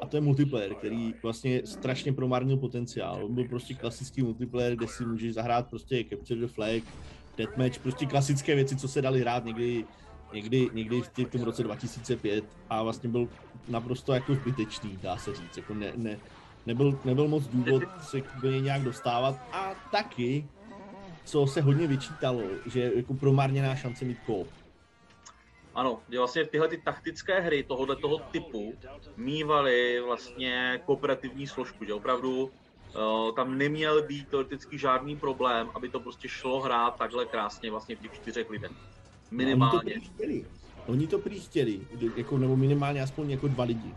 [0.01, 3.25] A to je multiplayer, který vlastně strašně promarnil potenciál.
[3.25, 6.83] On byl prostě klasický multiplayer, kde si můžeš zahrát prostě Capture the Flag,
[7.37, 9.85] Deathmatch, prostě klasické věci, co se dali hrát někdy,
[10.33, 13.27] někdy, někdy v tom roce 2005 a vlastně byl
[13.67, 15.57] naprosto jako zbytečný, dá se říct.
[15.57, 16.19] Jako ne, ne,
[16.65, 20.45] nebyl, nebyl moc důvod se k něj nějak dostávat a taky
[21.25, 24.47] co se hodně vyčítalo, že je jako promarněná šance mít kop.
[25.75, 28.73] Ano, že vlastně tyhle ty taktické hry tohoto toho typu
[29.17, 35.99] mývaly vlastně kooperativní složku, že opravdu uh, tam neměl být teoreticky žádný problém, aby to
[35.99, 38.71] prostě šlo hrát takhle krásně vlastně v těch čtyřech lidech.
[39.31, 39.95] Minimálně.
[39.95, 40.45] No, oni to prý chtěli,
[40.87, 41.79] oni to prý chtěli
[42.15, 43.93] jako, nebo minimálně aspoň jako dva lidi.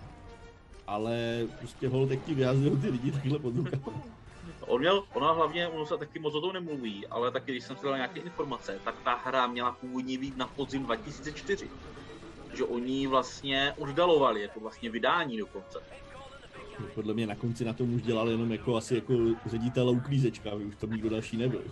[0.87, 3.93] Ale prostě hol tak ti vyhazují ty lidi takhle pod rukama.
[4.67, 7.77] On měl, ona hlavně, ono se taky moc o tom nemluví, ale taky když jsem
[7.77, 11.71] si dal nějaké informace, tak ta hra měla původně být na podzim 2004.
[12.55, 15.81] Že oni vlastně oddalovali jako vlastně vydání dokonce.
[16.95, 19.15] Podle mě na konci na tom už dělal jenom jako asi jako
[19.47, 21.65] ředitel uklízečka, už tam nikdo další nebyl.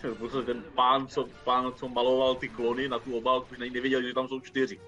[0.18, 4.14] Protože ten pán co, pán, co maloval ty klony na tu obálku, už nevěděl, že
[4.14, 4.80] tam jsou čtyři.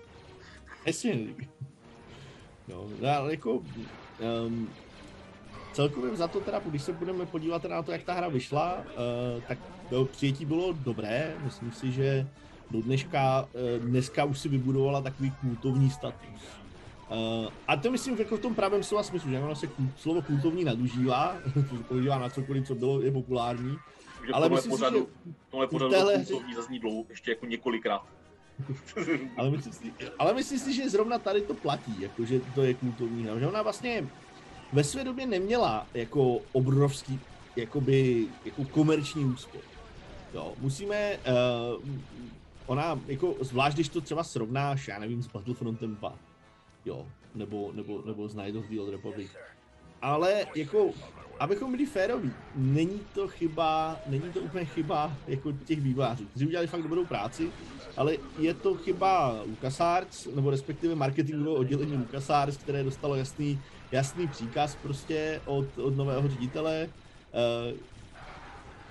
[0.86, 1.26] Jasně.
[2.68, 4.68] No, ale jako, um,
[5.72, 9.42] celkově za to teda, když se budeme podívat na to, jak ta hra vyšla, uh,
[9.48, 9.58] tak
[9.90, 11.34] to přijetí bylo dobré.
[11.44, 12.26] Myslím si, že
[12.70, 13.48] do dneška,
[13.78, 16.42] uh, dneska už si vybudovala takový kultovní status.
[17.10, 20.22] Uh, a to myslím jako v tom pravém slova smyslu, že ono se kult, slovo
[20.22, 23.76] kultovní nadužívá, to používá na cokoliv, co bylo, je populární.
[24.18, 26.16] Takže ale myslím pořadu, si, že tohle pořadu téhle...
[26.16, 28.02] kultovní zazní dlouho, ještě jako několikrát.
[29.36, 32.74] ale, myslím si, ale myslím si, že zrovna tady to platí, jako že to je
[32.74, 34.08] kultovní že ona vlastně
[34.72, 37.20] ve své době neměla jako obrovský,
[37.56, 39.64] jakoby, jako komerční úspěch.
[40.34, 41.90] Jo, musíme, uh,
[42.66, 46.14] ona, jako, zvlášť když to třeba srovnáš, já nevím, s Battlefrontem 2,
[46.84, 49.30] jo, nebo, nebo, nebo s Night of the Old Republic.
[50.02, 50.90] Ale jako,
[51.40, 56.66] abychom byli féroví, není to chyba, není to úplně chyba jako těch vývářů, kteří udělali
[56.66, 57.50] fakt dobrou práci,
[57.96, 63.60] ale je to chyba LucasArts, nebo respektive marketingového oddělení LucasArts, které dostalo jasný
[63.92, 66.88] jasný příkaz prostě od, od nového ředitele.
[67.72, 67.78] Uh,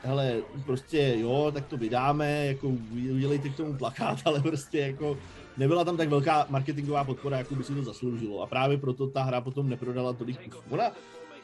[0.04, 2.68] hele, prostě jo, tak to vydáme, jako
[3.12, 5.18] udělejte k tomu plakát, ale prostě jako
[5.58, 8.42] nebyla tam tak velká marketingová podpora, jako by si to zasloužilo.
[8.42, 10.64] A právě proto ta hra potom neprodala tolik kusů.
[10.70, 10.92] Ona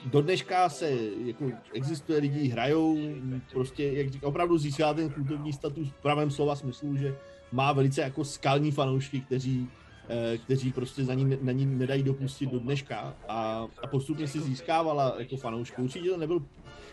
[0.06, 0.92] do dneška se,
[1.26, 2.98] jako existuje lidi, hrajou,
[3.52, 7.16] prostě, jak říká, opravdu získá ten kultovní status v pravém slova smyslu, že
[7.52, 9.70] má velice jako skalní fanoušky, kteří
[10.10, 13.14] Eh, kteří prostě za ní, na ní nedají dopustit do dneška.
[13.28, 15.84] A, a postupně si získávala jako fanoušku.
[15.84, 16.42] Určitě to nebyl,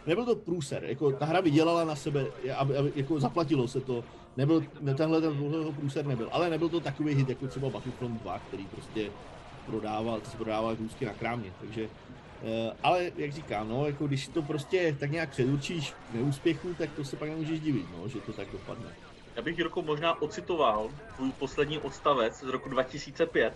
[0.06, 2.26] nebyl to průser, jako ta hra vydělala na sebe,
[2.56, 4.04] aby, aby jako zaplatilo se to,
[4.36, 5.36] nebyl, ne, tenhle ten
[5.76, 9.10] průser nebyl, ale nebyl to takový hit jako třeba Battlefront 2, který prostě
[9.66, 11.88] prodával, se prodával vůzky na krámě, takže
[12.82, 17.16] ale jak říkám, no, jako když to prostě tak nějak předurčíš neúspěchu, tak to se
[17.16, 18.94] pak nemůžeš divit, no, že to tak dopadne.
[19.36, 23.54] Já bych Jirko možná ocitoval tvůj poslední odstavec z roku 2005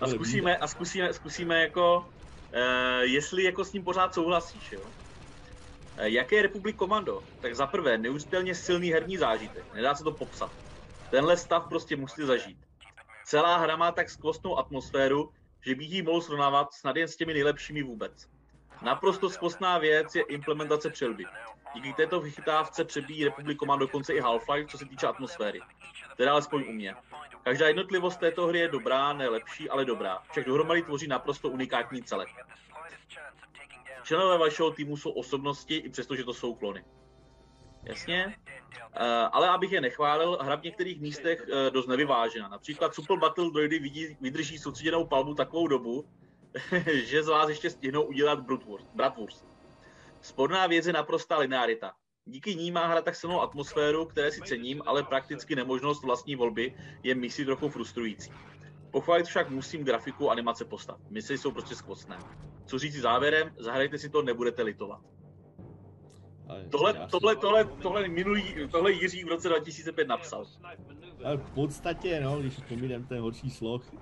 [0.00, 4.80] a zkusíme, a zkusíme, zkusíme jako, uh, jestli jako s ním pořád souhlasíš, jo?
[4.80, 7.22] Uh, jaké je Republik Komando?
[7.40, 10.50] Tak za prvé, neuvěřitelně silný herní zážitek, nedá se to popsat.
[11.10, 12.58] Tenhle stav prostě musíte zažít.
[13.24, 15.30] Celá hra má tak skvostnou atmosféru,
[15.66, 18.28] že bych ji mohl srovnávat snad jen s těmi nejlepšími vůbec.
[18.82, 21.24] Naprosto skvostná věc je implementace přelby.
[21.74, 25.60] Díky této vychytávce přebíjí Republic Command dokonce i Half-Life, co se týče atmosféry.
[26.16, 26.94] Teda alespoň u mě.
[27.42, 30.22] Každá jednotlivost této hry je dobrá, ne lepší, ale dobrá.
[30.30, 32.28] Však dohromady tvoří naprosto unikátní celek.
[34.02, 36.84] Členové vašeho týmu jsou osobnosti, i přesto, že to jsou klony.
[37.84, 38.36] Jasně?
[38.76, 42.48] Uh, ale abych je nechválil, hra v některých místech uh, dost nevyvážená.
[42.48, 46.04] Například Super Battle droidy vidí, vydrží soustředěnou palbu takovou dobu,
[46.92, 48.38] že z vás ještě stihnou udělat
[48.94, 49.46] Bratwurst.
[50.20, 51.92] Sporná věc je naprostá linearita.
[52.24, 56.74] Díky ní má hra tak silnou atmosféru, které si cením, ale prakticky nemožnost vlastní volby
[57.02, 58.32] je misi trochu frustrující.
[58.90, 60.98] Pochválit však musím grafiku animace postav.
[61.10, 62.18] Mise jsou prostě skvostné.
[62.66, 65.00] Co říct závěrem, zahrajte si to, nebudete litovat.
[66.70, 70.46] Tohle, tohle, tohle, tohle, minulý, tohle Jiří v roce 2005 napsal.
[71.24, 73.92] Ale v podstatě, no, když pomínem ten horší sloh,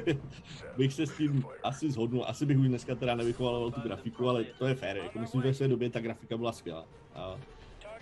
[0.76, 2.24] bych se s tím asi zhodnul.
[2.26, 4.96] Asi bych už dneska teda nevychovaloval tu grafiku, ale to je fér.
[4.96, 6.86] Jako myslím, že v té době ta grafika byla skvělá.
[7.14, 7.36] A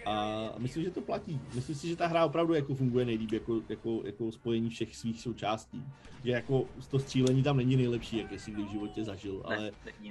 [0.07, 1.41] A myslím, že to platí.
[1.55, 5.21] Myslím si, že ta hra opravdu jako funguje nejlíp jako, jako, jako spojení všech svých
[5.21, 5.85] součástí.
[6.25, 9.71] Že jako to střílení tam není nejlepší, jak jsi kdy v životě zažil, ale, ne,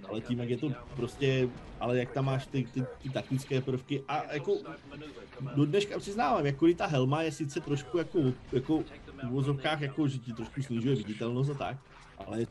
[0.09, 4.03] ale tím, jak je to prostě, ale jak tam máš ty, ty, ty taktické prvky
[4.07, 4.57] a jako
[5.55, 8.19] do dneška přiznávám, jako ta helma je sice trošku jako,
[8.51, 8.83] jako
[9.23, 11.77] v vozovkách, jako, že ti trošku snižuje viditelnost a tak,
[12.17, 12.45] ale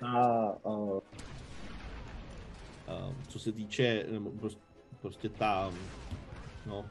[0.00, 1.00] ta, uh,
[3.08, 4.60] uh, co se týče, nebo prostě,
[5.00, 5.72] prostě ta,
[6.66, 6.86] no.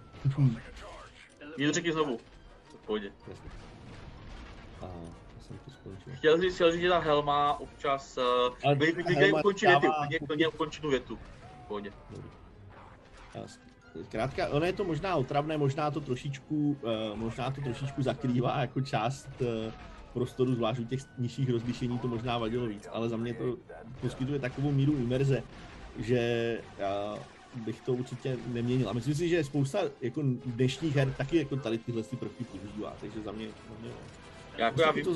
[1.57, 2.17] Jen řekni znovu.
[2.63, 3.11] V pohodě.
[4.81, 4.87] Uh,
[5.47, 6.13] jsem to skončil.
[6.15, 9.87] Chtěl říct, chtěl říct, že ta helma občas, uh, klidně ukončit větu,
[10.27, 11.19] klidně ukončit tu větu.
[11.63, 11.91] V pohodě.
[14.07, 18.81] Zkrátka, ono je to možná otravné, možná to trošičku, uh, možná to trošičku zakrývá jako
[18.81, 19.73] část uh,
[20.13, 23.57] prostoru, zvlášť u těch nižších rozlišení to možná vadilo víc, ale za mě to
[24.01, 25.43] poskytuje takovou míru imerze,
[25.99, 27.15] že já
[27.55, 28.89] bych to určitě neměnil.
[28.89, 32.97] A myslím si, že spousta jako dnešních her taky jako tady tyhle ty prvky používá,
[33.01, 33.91] takže za mě, za mě
[34.57, 35.15] já, jako já vím, to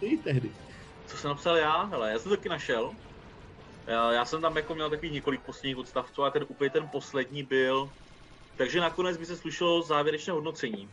[0.00, 0.50] ty tehdy.
[1.06, 1.82] Co jsem napsal já?
[1.82, 2.90] Hele, já jsem to taky našel.
[3.86, 7.42] Já, já jsem tam jako měl takových několik posledních odstavců a ten úplně ten poslední
[7.42, 7.90] byl.
[8.56, 10.88] Takže nakonec by se slušelo závěrečné hodnocení.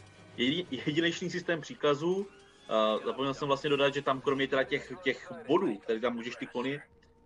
[0.85, 2.27] Jedinečný systém příkazů,
[2.69, 6.35] Uh, zapomněl jsem vlastně dodat, že tam kromě teda těch, těch bodů, které tam můžeš
[6.35, 6.81] ty klony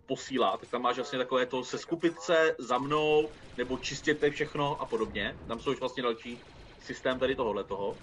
[0.08, 4.80] posílat, tak tam máš vlastně takové to se skupit se za mnou, nebo čistěte všechno
[4.80, 5.36] a podobně.
[5.48, 6.40] Tam jsou už vlastně další
[6.80, 7.96] systém tady tohohle toho.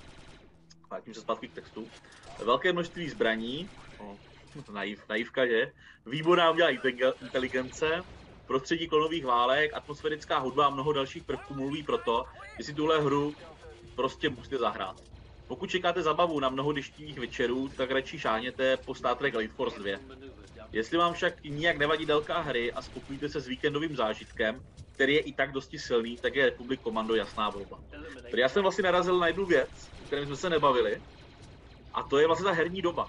[0.91, 1.87] A tím se zpátky k textu.
[2.45, 4.15] Velké množství zbraní, oh,
[4.71, 5.71] naiv, naivka, že?
[6.05, 6.69] Výborná udělá
[7.21, 8.03] inteligence,
[8.47, 12.25] prostředí klonových válek, atmosférická hudba a mnoho dalších prvků mluví proto,
[12.57, 13.35] že si tuhle hru
[13.95, 15.01] prostě musíte zahrát.
[15.47, 19.79] Pokud čekáte zabavu na mnoho deštivých večerů, tak radši šáhněte po Star Trek Elite Force
[19.79, 19.99] 2.
[20.75, 24.61] Jestli vám však nijak nevadí délka hry a spokojíte se s víkendovým zážitkem,
[24.91, 27.79] který je i tak dosti silný, tak je Republic Commando jasná volba.
[28.31, 31.01] Tady já jsem vlastně narazil na jednu věc, o které jsme se nebavili,
[31.93, 33.07] a to je vlastně ta herní doba.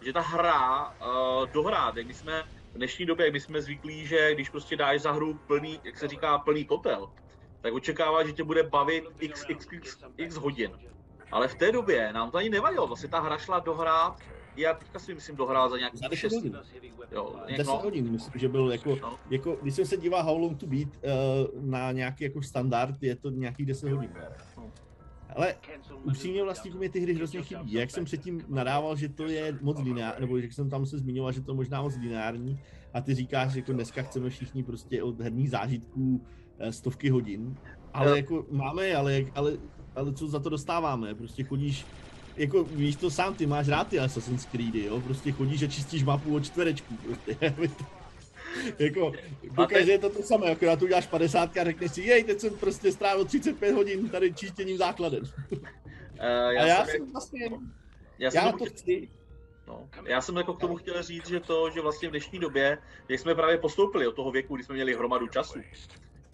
[0.00, 2.42] Že ta hra uh, dohrát, jak my jsme
[2.74, 5.98] v dnešní době, jak my jsme zvyklí, že když prostě dáš za hru plný, jak
[5.98, 7.08] se říká, plný kotel,
[7.60, 10.78] tak očekává, že tě bude bavit x, x, x, x hodin.
[11.32, 14.16] Ale v té době nám to ani nevadilo, vlastně ta hra šla dohrát,
[14.56, 16.58] já teďka si myslím dohrál za nějaký 6 hodin.
[17.12, 17.78] Jo, 10 no.
[17.78, 19.16] hodin, myslím, že byl jako, no.
[19.30, 23.16] jako, když jsem se díval How Long to Beat uh, na nějaký jako standard, je
[23.16, 24.10] to nějakých 10 hodin.
[25.36, 25.54] Ale
[26.04, 27.72] upřímně vlastně mě ty hry hrozně chybí.
[27.72, 31.32] Jak jsem předtím nadával, že to je moc lineární, nebo jak jsem tam se zmiňoval,
[31.32, 32.60] že to je možná moc lineární,
[32.94, 36.26] a ty říkáš, že jako dneska chceme všichni prostě od herních zážitků
[36.58, 37.56] eh, stovky hodin,
[37.92, 39.58] ale jako máme, ale, ale
[39.98, 41.14] ale co za to dostáváme?
[41.14, 41.86] Prostě chodíš,
[42.38, 45.00] jako víš to sám, ty máš rád ty Assassin's Creedy, jo?
[45.00, 47.54] Prostě chodíš a čistíš mapu od čtverečků, prostě.
[48.84, 49.12] jako,
[49.42, 52.92] dokáže je to to samé, akorát uděláš 50 a řekneš si, jej, teď jsem prostě
[52.92, 55.22] strávil 35 hodin tady čistěním základem.
[56.18, 57.50] Uh, já a já jsem, jsem vlastně,
[58.18, 59.08] já, jsem já to chci,
[59.68, 59.88] No.
[60.04, 62.78] Já jsem jako k tomu chtěl říct, že to, že vlastně v dnešní době,
[63.08, 65.60] jak jsme právě postoupili od toho věku, kdy jsme měli hromadu času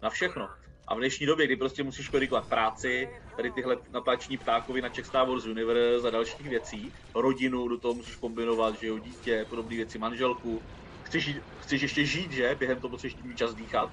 [0.02, 0.48] na všechno,
[0.89, 5.07] a v dnešní době, kdy prostě musíš korigovat práci, tady tyhle natáčení ptákovi na Czech
[5.07, 9.76] Star Wars Universe a dalších věcí, rodinu, do toho musíš kombinovat, že jo, dítě, podobné
[9.76, 10.64] věci, manželku,
[11.03, 13.91] chceš, chceš ještě žít, že, během toho musíš mít čas dýchat,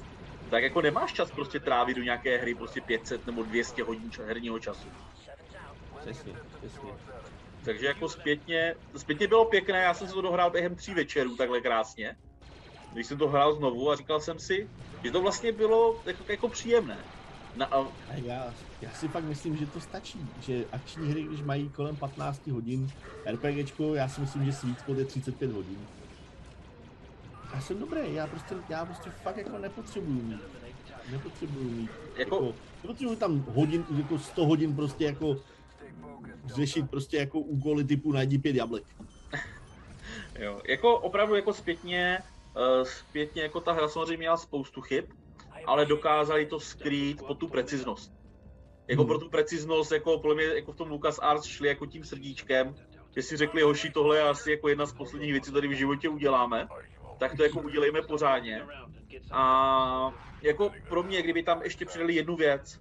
[0.50, 4.60] tak jako nemáš čas prostě trávit do nějaké hry prostě 500 nebo 200 hodin herního
[4.60, 4.90] času.
[6.00, 6.92] Přesně, přesně.
[7.66, 11.62] Takže jako zpětně, zpětně bylo pěkné, já jsem se to dohrál během tří večerů takhle
[11.62, 12.16] krásně.
[12.94, 14.70] Když jsem to hrál znovu a říkal jsem si,
[15.04, 16.98] že to vlastně bylo jako, jako příjemné.
[17.56, 17.86] Na, a...
[18.16, 22.48] Já, já si fakt myslím, že to stačí, že akční hry, když mají kolem 15
[22.48, 22.92] hodin,
[23.32, 25.88] RPGčko, já si myslím, že sweet spot je 35 hodin.
[27.54, 30.42] Já jsem dobrý, já prostě, já prostě fakt jako nepotřebuju mít.
[31.12, 31.92] Nepotřebuju mít.
[32.18, 35.38] Jako, jako nepotřebuju tam hodin, jako 100 hodin prostě jako
[36.46, 38.84] řešit prostě jako úkoly typu najdi pět jablek.
[40.40, 42.20] jo, jako opravdu jako zpětně
[42.84, 45.06] zpětně jako ta hra samozřejmě měla spoustu chyb,
[45.66, 48.14] ale dokázali to skrýt po tu preciznost.
[48.88, 49.08] Jako hmm.
[49.08, 52.76] pro tu preciznost, jako podle mě jako v tom Lucas Arts šli jako tím srdíčkem,
[53.16, 56.10] že si řekli, hoši, tohle je asi jako jedna z posledních věcí, tady v životě
[56.10, 56.68] uděláme,
[57.18, 58.66] tak to jako udělejme pořádně.
[59.32, 62.80] A jako pro mě, kdyby tam ještě přidali jednu věc,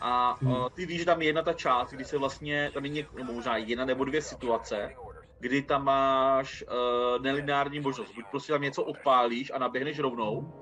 [0.00, 0.52] a hmm.
[0.52, 3.32] uh, ty víš, že tam je jedna ta část, kdy se vlastně, tam je nebo
[3.32, 4.94] možná jedna nebo dvě situace,
[5.38, 8.14] kdy tam máš uh, nelineární možnost.
[8.14, 10.52] Buď prostě tam něco odpálíš a naběhneš rovnou,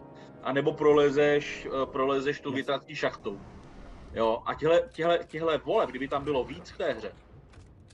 [0.42, 3.40] anebo prolezeš, uh, prolezeš tu větrací šachtou.
[4.14, 7.12] Jo, a těhle, těhle, těhle voleb, kdyby tam bylo víc v té hře,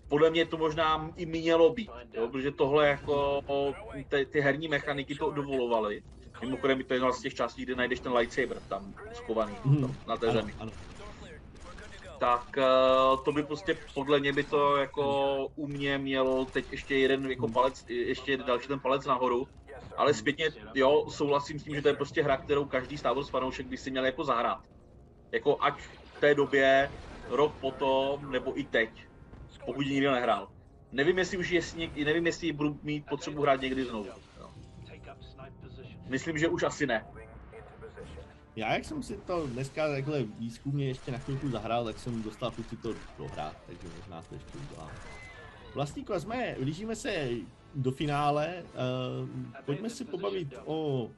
[0.08, 3.42] podle mě to možná i mělo být, jo, protože tohle jako
[4.08, 6.02] ty, ty herní mechaniky to dovolovaly.
[6.40, 9.80] Mimochodem, to je jedna z těch částí, kde najdeš ten lightsaber tam schovaný mm.
[9.80, 10.54] tam, na té ano, zemi.
[10.58, 10.72] Ano.
[12.20, 16.98] Tak uh, to by prostě podle mě by to jako u mě mělo teď ještě
[16.98, 19.48] jeden jako palec, ještě další ten palec nahoru.
[19.96, 23.66] Ale zpětně, jo, souhlasím s tím, že to je prostě hra, kterou každý Star fanoušek
[23.66, 24.60] by si měl jako zahrát.
[25.32, 26.90] Jako ať v té době,
[27.28, 28.90] rok potom, nebo i teď,
[29.66, 30.48] pokud ji nehrál.
[30.92, 31.60] Nevím, jestli už je,
[32.04, 34.08] nevím, jestli budu mít potřebu hrát někdy znovu.
[36.08, 37.04] Myslím, že už asi ne.
[38.60, 42.50] Já, jak jsem si to dneska takhle výzkumně ještě na chvilku zahrál, tak jsem dostal
[42.50, 44.90] chuť to dohrát, takže možná to ještě udělám.
[45.74, 47.28] Vlastníko, jsme, blížíme se
[47.74, 48.62] do finále,
[49.22, 49.28] uh,
[49.64, 51.10] pojďme si pobavit o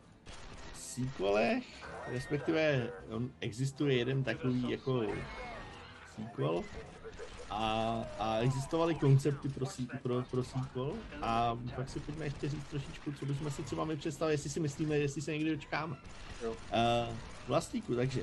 [0.75, 1.65] sequelech,
[2.07, 5.03] respektive on existuje jeden takový jako
[6.17, 6.65] sequel,
[7.51, 9.67] a, a existovaly koncepty pro,
[10.03, 13.97] pro, pro sequel a pak si pojďme ještě říct trošičku, co bychom si třeba my
[13.97, 15.97] představili, jestli si myslíme, jestli se někdy dočkáme.
[16.45, 18.23] Uh, vlastníku, takže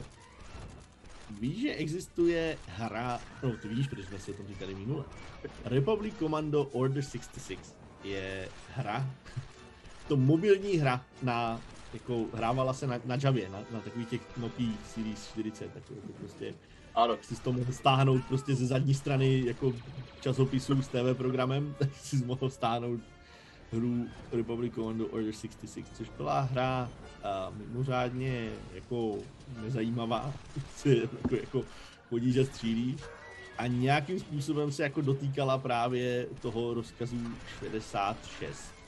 [1.39, 5.03] víš, že existuje hra, no ty víš, protože jsme si o tom říkali minule.
[5.65, 9.09] Republic Commando Order 66 je hra,
[10.07, 11.61] to mobilní hra na,
[11.93, 16.53] jako hrávala se na, na Javě, na, na takových těch Nokia Series 40, takové prostě
[16.95, 17.17] ano.
[17.21, 19.73] Si to mohl stáhnout prostě ze zadní strany jako
[20.21, 23.01] časopisů s TV programem, tak si mohl stáhnout
[23.71, 26.89] hru Republic Commando Order 66, což byla hra
[27.23, 29.17] a mimořádně jako
[29.61, 30.33] nezajímavá,
[30.85, 31.63] jako, jako
[32.09, 33.01] chodíš a střílíš
[33.57, 37.17] a nějakým způsobem se jako dotýkala právě toho rozkazu
[37.59, 38.79] 66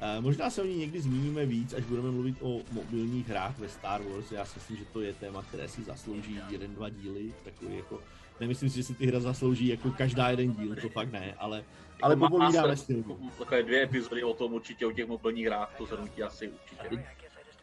[0.00, 3.68] Eh, možná se o ní někdy zmíníme víc, až budeme mluvit o mobilních hrách ve
[3.68, 4.32] Star Wars.
[4.32, 7.34] Já si myslím, že to je téma, které si zaslouží jeden, dva díly.
[7.44, 8.00] Takový jako,
[8.40, 11.64] nemyslím si, že si ty hra zaslouží jako každá jeden díl, to fakt ne, ale,
[12.02, 13.04] ale popovídáme si
[13.38, 17.04] Takové dvě epizody o tom určitě, o těch mobilních hrách, to zhrnutí asi určitě.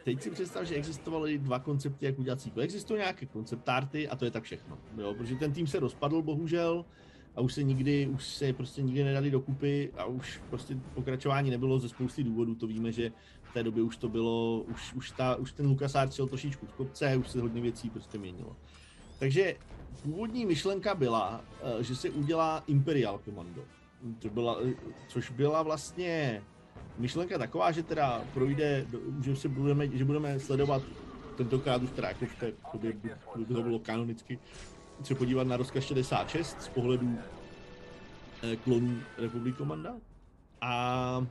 [0.03, 2.63] Teď si představ, že existovaly dva koncepty, jak udělat sequel.
[2.63, 4.77] Existují nějaké konceptárty a to je tak všechno.
[4.97, 6.85] Jo, protože ten tým se rozpadl, bohužel
[7.35, 11.79] a už se nikdy, už se prostě nikdy nedali dokupy a už prostě pokračování nebylo
[11.79, 13.11] ze spousty důvodů, to víme, že
[13.43, 16.71] v té době už to bylo, už, už, ta, už ten LucasArts šel trošičku z
[16.71, 18.55] kopce, už se hodně věcí prostě měnilo.
[19.19, 19.55] Takže
[20.03, 23.63] původní myšlenka byla, eh, že se udělá Imperial Commando,
[24.19, 24.73] to byla, eh,
[25.07, 26.41] což byla vlastně
[26.97, 28.85] myšlenka taková, že teda projde,
[29.23, 30.81] že, se budeme, že budeme sledovat
[31.37, 34.39] tentokrát už teda jako v té době, by to bylo kanonicky,
[35.03, 37.17] se podívat na rozkaz 66 z pohledu
[38.43, 39.93] eh, klonů Republik Komanda.
[40.61, 41.25] A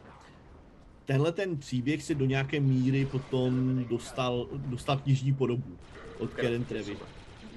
[1.04, 5.76] tenhle ten příběh se do nějaké míry potom dostal, dostal knižní podobu
[6.18, 6.96] od Karen Trevi.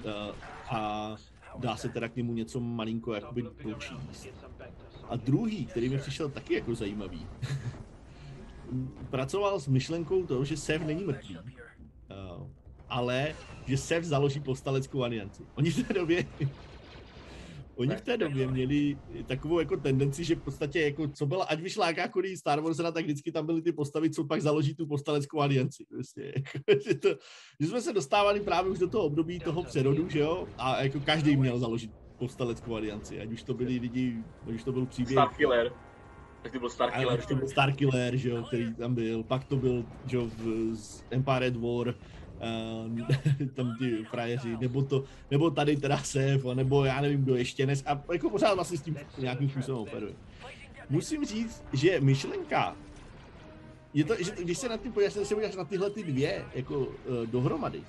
[0.06, 0.32] Eh,
[0.68, 1.16] a
[1.58, 4.28] dá se teda k němu něco malinko jakoby dočíst.
[5.08, 7.26] A druhý, který mi přišel taky jako zajímavý,
[9.10, 11.38] pracoval s myšlenkou toho, že Sev není mrtvý.
[11.38, 12.46] Uh,
[12.88, 13.34] ale
[13.66, 15.42] že Sev založí povstaleckou alianci.
[15.54, 16.26] Oni v té době
[17.76, 21.60] Oni v té době měli takovou jako tendenci, že v podstatě jako co byla, ať
[21.60, 25.40] vyšla jakákoliv Star Wars, tak vždycky tam byly ty postavy, co pak založí tu postaleckou
[25.40, 25.84] alianci.
[25.90, 27.08] Prostě, jako, že, to,
[27.60, 31.00] že, jsme se dostávali právě už do toho období toho přerodu, že jo, a jako
[31.00, 34.16] každý měl založit povstaleckou alianci, ať už to byli lidi,
[34.48, 35.18] ať už to byl příběh.
[35.18, 35.72] Starkiller.
[36.46, 37.22] Tak to byl Starkiller.
[37.26, 40.30] to byl Starkiller, že jo, který tam byl, pak to byl, že jo,
[40.72, 41.94] z Empire War, uh,
[43.54, 47.82] tam ti frajeři, nebo, to, nebo tady teda Sef, nebo já nevím kdo ještě dnes,
[47.86, 50.12] a jako pořád vlastně s tím nějakým způsobem operuje.
[50.90, 52.76] Musím říct, že myšlenka,
[53.94, 56.78] je to, že když se na tím podíváš, se podíváš na tyhle ty dvě jako
[56.78, 56.86] uh,
[57.26, 57.84] dohromady, uh,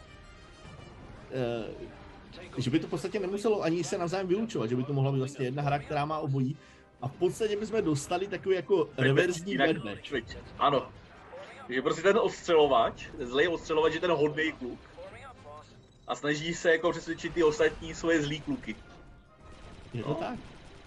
[2.57, 5.17] že by to v podstatě nemuselo ani se navzájem vylučovat, že by to mohla být
[5.17, 6.57] vlastně jedna hra, která má obojí,
[7.01, 9.75] a v podstatě bychom dostali takový jako reverzní bad
[10.59, 10.87] Ano,
[11.69, 14.79] že prostě ten ostřelovač, ten zlej ostřelovač je ten hodný kluk.
[16.07, 18.75] A snaží se jako přesvědčit ty ostatní svoje zlý kluky.
[19.93, 20.15] Je to no.
[20.15, 20.39] tak.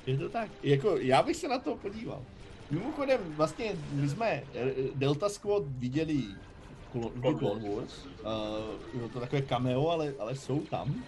[0.07, 0.51] Je to tak.
[0.63, 2.23] Jako, já bych se na to podíval.
[2.71, 6.23] Mimochodem, vlastně my jsme eh, Delta Squad viděli
[6.95, 8.07] v Clone Wars.
[8.95, 11.05] Uh, to takové cameo, ale, ale jsou tam.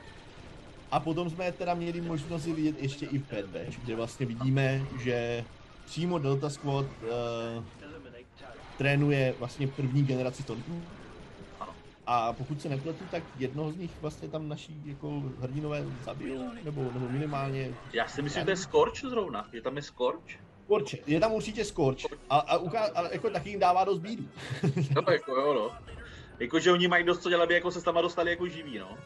[0.93, 5.45] A potom jsme teda měli možnost vidět ještě i v Batch, kde vlastně vidíme, že
[5.84, 7.64] přímo Delta Squad uh,
[8.78, 10.82] trénuje vlastně první generaci Stormtroopů.
[12.07, 16.82] A pokud se nepletu, tak jednoho z nich vlastně tam naší jako hrdinové zabijou, nebo,
[16.95, 17.74] nebo minimálně...
[17.93, 20.30] Já si myslím, že to je Scorch zrovna, že tam je Scorch.
[20.64, 21.99] Scorch, je tam určitě Scorch,
[22.30, 24.24] a, a, uká, a jako taky jim dává dost bídu.
[24.97, 25.70] no jako jo, no.
[26.38, 28.78] Jako, že oni mají dost co dělat, aby jako se s tam dostali jako živí,
[28.78, 28.99] no.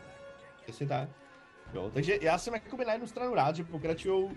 [0.64, 1.08] Přesně tak.
[1.74, 4.30] Jo, takže já jsem jakoby na jednu stranu rád, že pokračují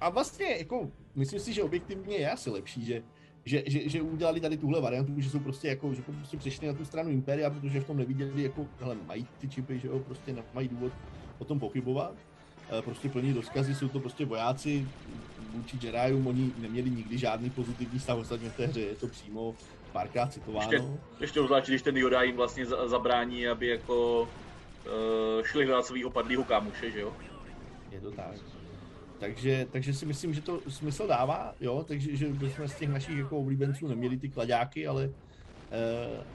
[0.00, 3.02] a vlastně jako, myslím si, že objektivně je asi lepší, že
[3.46, 6.72] že, že, že udělali tady tuhle variantu, že jsou prostě jako, že prostě přešli na
[6.72, 10.32] tu stranu Imperia, protože v tom neviděli jako, hele, mají ty čipy, že jo, prostě
[10.32, 10.92] nemají důvod
[11.38, 12.14] o tom pochybovat.
[12.78, 14.88] E, prostě plní rozkazy, jsou to prostě vojáci
[15.52, 19.54] vůči Jediům, oni neměli nikdy žádný pozitivní stav ostatně v té hře, je to přímo
[19.92, 20.72] párkrát citováno.
[20.72, 20.88] Ještě,
[21.20, 24.28] ještě obzvlášť, když ten Yoda jim vlastně zabrání, aby jako
[24.86, 27.12] uh, šli hledat svého padlého kámoše, že jo?
[27.90, 28.34] Je to tak.
[29.18, 33.18] Takže, takže si myslím, že to smysl dává, jo, takže že bychom z těch našich
[33.18, 35.12] jako oblíbenců neměli ty kladáky, ale, uh,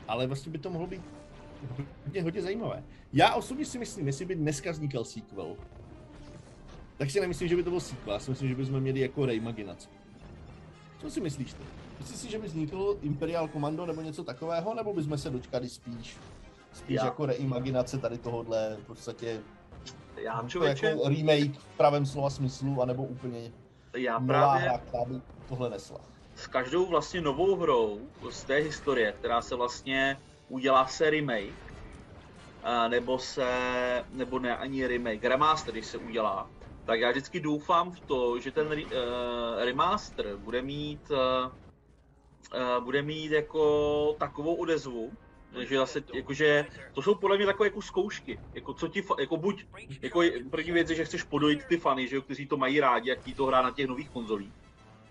[0.08, 1.02] ale vlastně by to mohlo být
[2.06, 2.84] hodně, hodně zajímavé.
[3.14, 5.56] Já osobně si myslím, jestli by dneska vznikal sequel,
[6.98, 9.26] tak si nemyslím, že by to byl sequel, já si myslím, že bychom měli jako
[9.26, 9.90] reimaginaci.
[11.00, 11.64] Co si myslíš ty?
[12.00, 16.18] Myslíš si, že by vznikl Imperial Commando nebo něco takového, nebo bychom se dočkali spíš,
[16.74, 17.06] spíš Já.
[17.06, 19.42] jako reimaginace tady tohohle v podstatě
[20.18, 20.86] já člověče...
[20.86, 23.52] jako remake v pravém slova smyslu, anebo úplně
[23.98, 24.70] já právě...
[24.70, 26.00] hra, která by tohle nesla.
[26.36, 28.00] S každou vlastně novou hrou
[28.30, 30.18] z té historie, která se vlastně
[30.50, 31.74] udělá se remake,
[32.88, 33.46] nebo se,
[34.12, 36.50] nebo ne ani remake, remaster, když se udělá,
[36.86, 38.74] tak já vždycky doufám v to, že ten uh,
[39.58, 41.18] remaster bude mít, uh,
[42.78, 45.12] uh, bude mít jako takovou odezvu,
[45.60, 49.66] že zase, jakože, to jsou podle mě takové jako zkoušky, jako co ti, jako buď,
[50.02, 50.22] jako
[50.52, 53.20] první věc je, že chceš podojit ty fany, že jo, kteří to mají rádi, jak
[53.36, 54.54] to hrá na těch nových konzolích.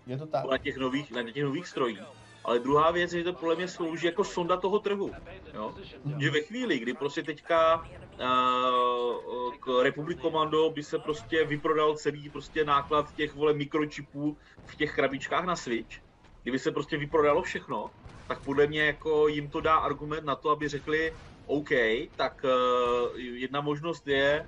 [0.07, 0.51] Je to tak.
[0.51, 2.01] Na těch nových, na těch nových strojích.
[2.45, 5.13] Ale druhá věc je, že to podle mě slouží jako sonda toho trhu.
[5.55, 5.75] Jo?
[6.21, 7.83] Že ve chvíli, kdy prostě teďka
[8.21, 14.77] uh, k Republic Commando by se prostě vyprodal celý prostě náklad těch vole mikročipů v
[14.77, 15.97] těch krabičkách na Switch,
[16.43, 17.91] kdyby se prostě vyprodalo všechno,
[18.31, 21.13] tak podle mě jako jim to dá argument na to, aby řekli,
[21.47, 21.69] OK,
[22.17, 24.47] tak uh, jedna možnost je,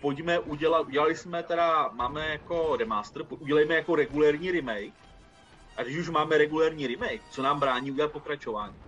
[0.00, 4.94] pojďme udělat, udělali jsme teda, máme jako remaster, udělejme jako regulérní remake,
[5.76, 8.80] a když už máme regulérní remake, co nám brání udělat pokračování?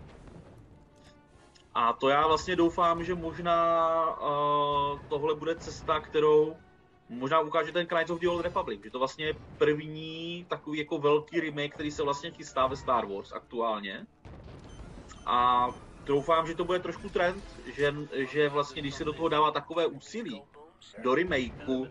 [1.74, 3.56] A to já vlastně doufám, že možná
[4.20, 6.56] uh, tohle bude cesta, kterou
[7.08, 10.98] možná ukáže ten Knights of the Old Republic, že to vlastně je první takový jako
[10.98, 14.06] velký remake, který se vlastně chystá ve Star Wars aktuálně.
[15.26, 15.68] A
[16.04, 17.44] doufám, že to bude trošku trend,
[17.76, 20.42] že, že vlastně když se do toho dává takové úsilí
[21.02, 21.86] do remakeu,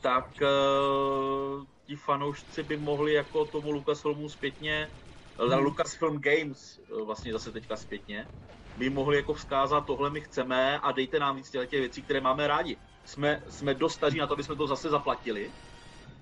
[0.00, 4.90] tak uh, ti fanoušci by mohli jako tomu Lucasfilmu zpětně,
[5.38, 5.58] hmm.
[5.58, 8.28] Lucasfilm Games eh, vlastně zase teďka zpětně,
[8.76, 12.46] by mohli jako vzkázat, tohle my chceme a dejte nám víc těch věcí, které máme
[12.46, 12.76] rádi.
[13.04, 15.50] Jsme, jsme dost staří na to, aby jsme to zase zaplatili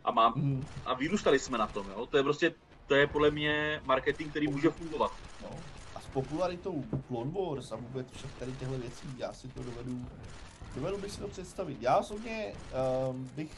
[0.04, 0.66] a, mám, hmm.
[0.84, 1.86] a vyrůstali jsme na tom.
[1.90, 2.06] Jo?
[2.06, 2.54] To je prostě,
[2.86, 5.12] to je podle mě marketing, který může fungovat.
[5.42, 5.48] No.
[5.94, 10.06] A s popularitou Clone Wars a vůbec všech tady těchto věcí, já si to dovedu,
[10.74, 11.78] dovedu bych si to představit.
[11.80, 12.52] Já osobně
[13.10, 13.50] um, bych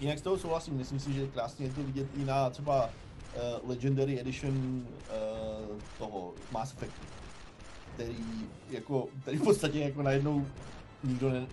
[0.00, 3.70] Jinak s toho souhlasím, myslím si, že krásně je to vidět i na třeba uh,
[3.70, 7.06] Legendary Edition uh, toho Mass Effectu,
[7.94, 8.16] který
[8.70, 10.46] jako, který v podstatě jako najednou
[11.04, 11.46] nikdo, ne,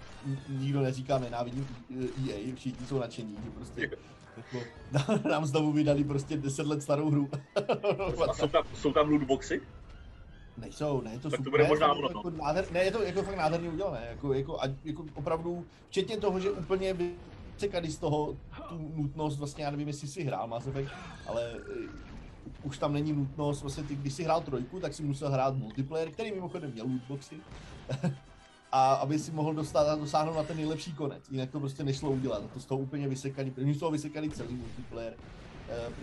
[0.49, 1.67] nikdo neříká nenávidím
[2.29, 3.91] EA, všichni jsou nadšení, že prostě
[5.29, 7.29] nám znovu vydali prostě 10 let starou hru.
[8.29, 9.61] A jsou tam, jsou tam lootboxy?
[10.57, 13.23] Nejsou, ne, to tak super, to bude možná ne, jako nádher, ne, je to jako
[13.23, 16.95] fakt nádherně udělané, jako, jako, a, jako opravdu, včetně toho, že úplně
[17.57, 18.37] čekali z toho
[18.69, 20.91] tu nutnost, vlastně já nevím, jestli si hrál Mass Effect,
[21.27, 21.89] ale uh,
[22.63, 26.11] už tam není nutnost, vlastně ty, když si hrál trojku, tak si musel hrát multiplayer,
[26.11, 27.35] který mimochodem měl lootboxy,
[28.71, 31.29] a aby si mohl dostat a dosáhnout na ten nejlepší konec.
[31.31, 32.43] Jinak to prostě nešlo udělat.
[32.53, 35.13] To z toho úplně vysekaný, první z toho vysekaný celý multiplayer.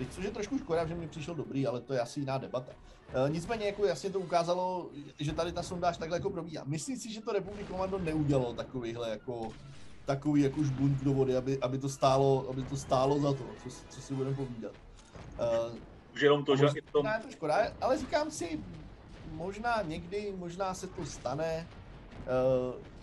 [0.01, 2.73] Uh, což je trošku škoda, že mi přišel dobrý, ale to je asi jiná debata.
[2.73, 6.65] Uh, nicméně jako jasně to ukázalo, že tady ta sondáž takhle jako probíhá.
[6.67, 9.53] Myslím si, že to Republic Commando neudělalo takovýhle jako
[10.05, 13.77] takový jako bunt do vody, aby, aby, to stálo, aby to stálo za to, co,
[13.89, 14.73] co si budeme povídat.
[15.71, 15.77] Uh,
[16.15, 17.03] Už jenom to, že je to...
[17.03, 18.61] To škoda, ale říkám si,
[19.33, 21.67] možná někdy, možná se to stane,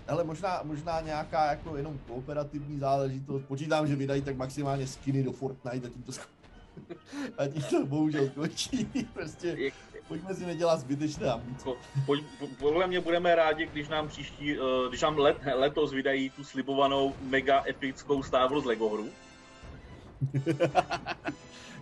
[0.08, 3.44] ale možná, možná nějaká jako jenom kooperativní záležitost.
[3.44, 6.12] Počítám, že vydají tak maximálně skiny do Fortnite a tím to,
[7.38, 8.86] a tím to bohužel končí.
[9.14, 9.72] prostě
[10.08, 11.70] pojďme si nedělat zbytečné ambice.
[12.60, 17.14] podle mě budeme rádi, když nám příští, uh, když nám let, letos vydají tu slibovanou
[17.22, 19.10] mega epickou Star Wars Lego hru.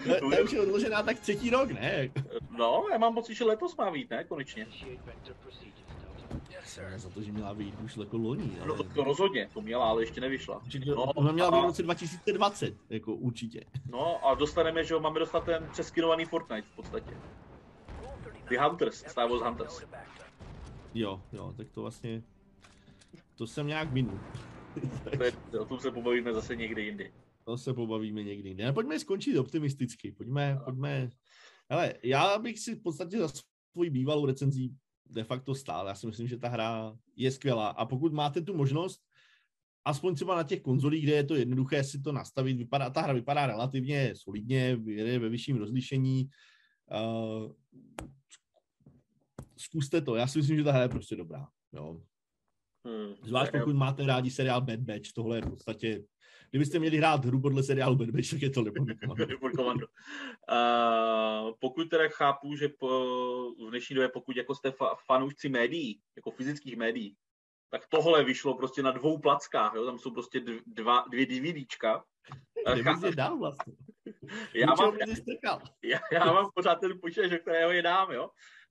[0.04, 2.10] to, to už je odložená tak třetí rok, ne?
[2.58, 4.24] No, já mám pocit, že letos má být, ne?
[4.24, 4.68] Konečně.
[6.96, 8.52] Za to, že měla být už jako loni.
[8.60, 8.68] Ale...
[8.68, 10.62] No to, to rozhodně, to měla, ale ještě nevyšla.
[10.86, 13.66] No, ona měla být v roce 2020, jako určitě.
[13.92, 17.18] No a dostaneme, že máme dostat ten přeskinovaný Fortnite v podstatě.
[18.50, 19.86] The Hunters, Star Wars Hunters.
[20.94, 22.24] Jo, jo, tak to vlastně,
[23.36, 24.20] to jsem nějak minul.
[25.60, 27.14] o tom se pobavíme zase někdy jindy.
[27.46, 28.54] To se pobavíme někdy.
[28.54, 30.12] Ne, pojďme skončit optimisticky.
[30.12, 30.66] Pojďme, no.
[30.66, 31.10] pojďme.
[31.70, 33.28] Ale já bych si v podstatě za
[33.74, 34.76] svůj bývalou recenzí
[35.06, 35.88] de facto stál.
[35.88, 37.68] Já si myslím, že ta hra je skvělá.
[37.68, 39.02] A pokud máte tu možnost,
[39.86, 43.14] aspoň třeba na těch konzolích, kde je to jednoduché si to nastavit, vypadá, ta hra
[43.14, 46.30] vypadá relativně solidně, je ve vyšším rozlišení.
[46.92, 47.52] Uh,
[49.58, 51.48] zkuste to, já si myslím, že ta hra je prostě dobrá.
[51.74, 52.02] Jo.
[52.88, 56.04] Hmm, Zvlášť pokud máte rádi seriál Bad Batch, tohle je v podstatě
[56.54, 59.88] Kdybyste měli hrát hru podle seriálu Bad Batch, tak je to Libor Komando.
[59.88, 62.88] uh, pokud teda chápu, že po,
[63.68, 67.16] v dnešní době, pokud jako jste fa- fanoušci médií, jako fyzických médií,
[67.70, 69.86] tak tohle vyšlo prostě na dvou plackách, jo?
[69.86, 72.04] tam jsou prostě dva, dvě DVDčka.
[73.06, 73.74] Je dál vlastně?
[74.54, 74.98] já, mám,
[75.84, 78.30] já, já, mám pořád ten počítač, že kterého je dám, jo.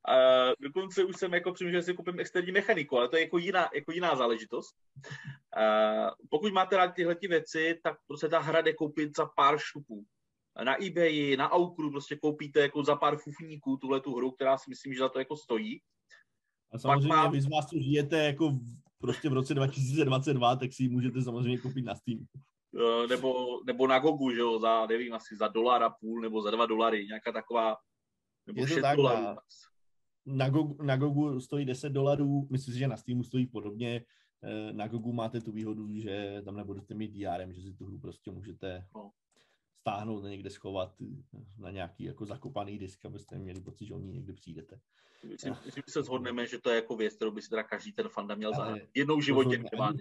[0.08, 3.38] Uh, dokonce už jsem jako přemýšlel, že si koupím externí mechaniku, ale to je jako
[3.38, 4.76] jiná, jako jiná záležitost.
[5.56, 10.04] Uh, pokud máte rád tyhle věci, tak prostě ta hra jde koupit za pár šupů.
[10.64, 14.70] Na eBayi, na Aukru prostě koupíte jako za pár fufníků tuhle tu hru, která si
[14.70, 15.80] myslím, že za to jako stojí.
[16.72, 17.28] A samozřejmě má...
[17.28, 18.52] vy z vás, co žijete jako
[18.98, 22.18] prostě v roce 2022, tak si ji můžete samozřejmě koupit na Steam.
[22.18, 26.42] Uh, nebo, nebo na Gogu, že jo, za, nevím, asi za dolar a půl, nebo
[26.42, 27.76] za dva dolary, nějaká taková,
[28.46, 29.36] nebo je to tak, dolarů
[30.26, 34.04] na, Gogu, na Gogu stojí 10 dolarů, myslím si, že na Steamu stojí podobně.
[34.42, 37.98] Eh, na Gogu máte tu výhodu, že tam nebudete mít DRM, že si tu hru
[37.98, 39.10] prostě můžete no.
[39.80, 40.94] stáhnout a někde schovat
[41.58, 44.80] na nějaký jako zakopaný disk, abyste měli pocit, že o ní někdy přijdete.
[45.28, 47.92] Myslím, myslím, že se shodneme, že to je jako věc, kterou by si teda každý
[47.92, 48.78] ten fanda měl zahrát.
[48.94, 49.96] Jednou v životě ať,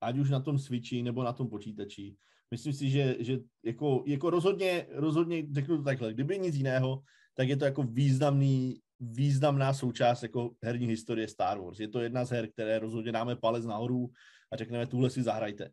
[0.00, 2.16] ať už na tom Switchi nebo na tom počítači.
[2.50, 7.02] Myslím si, že, že jako, jako rozhodně, rozhodně, řeknu to takhle, kdyby nic jiného,
[7.34, 11.80] tak je to jako významný významná součást jako herní historie Star Wars.
[11.80, 14.10] Je to jedna z her, které rozhodně dáme palec nahoru
[14.52, 15.72] a řekneme, tuhle si zahrajte.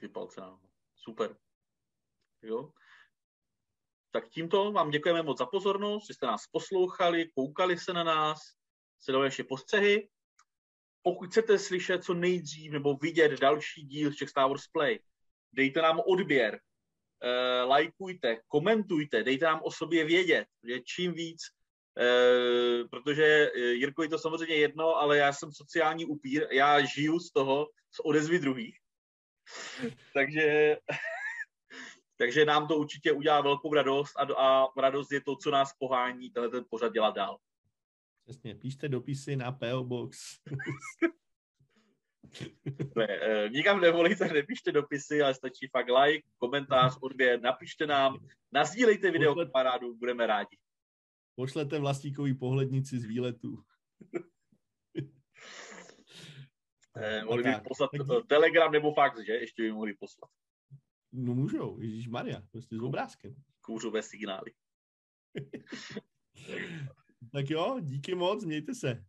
[0.00, 0.68] Ty palce nahoru.
[0.94, 1.36] Super.
[2.42, 2.72] Jo.
[4.10, 8.38] Tak tímto vám děkujeme moc za pozornost, že jste nás poslouchali, koukali se na nás,
[9.08, 10.08] dali ještě postřehy.
[11.02, 14.98] Pokud chcete slyšet co nejdřív nebo vidět další díl z Czech Star Wars Play,
[15.52, 16.60] dejte nám odběr,
[17.64, 21.40] lajkujte, komentujte, dejte nám o sobě vědět, že čím víc,
[21.98, 27.20] eh, protože eh, Jirko je to samozřejmě jedno, ale já jsem sociální upír, já žiju
[27.20, 28.78] z toho, z odezvy druhých.
[30.14, 30.76] takže,
[32.16, 36.30] takže nám to určitě udělá velkou radost a, a radost je to, co nás pohání
[36.30, 37.38] tenhle ten pořad dělat dál.
[38.24, 40.18] Přesně, píšte dopisy na PO Box.
[42.96, 48.18] Ne, eh, nikam nevolíte, nepíšte dopisy, ale stačí fakt like, komentář, odběr, napište nám,
[48.52, 49.52] nazdílejte video Pošlet...
[49.52, 50.56] kamarádu, budeme rádi.
[51.34, 53.62] Pošlete vlastníkový pohlednici z výletu.
[56.96, 58.26] eh, mohli by poslat tak...
[58.26, 59.32] telegram nebo fax, že?
[59.32, 60.30] Ještě by mohli poslat.
[61.12, 63.34] No můžou, Ježíš Maria, prostě s obrázkem.
[63.60, 64.52] Kůřové signály.
[67.32, 69.04] tak jo, díky moc, mějte se.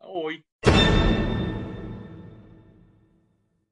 [0.00, 0.42] Ahoj.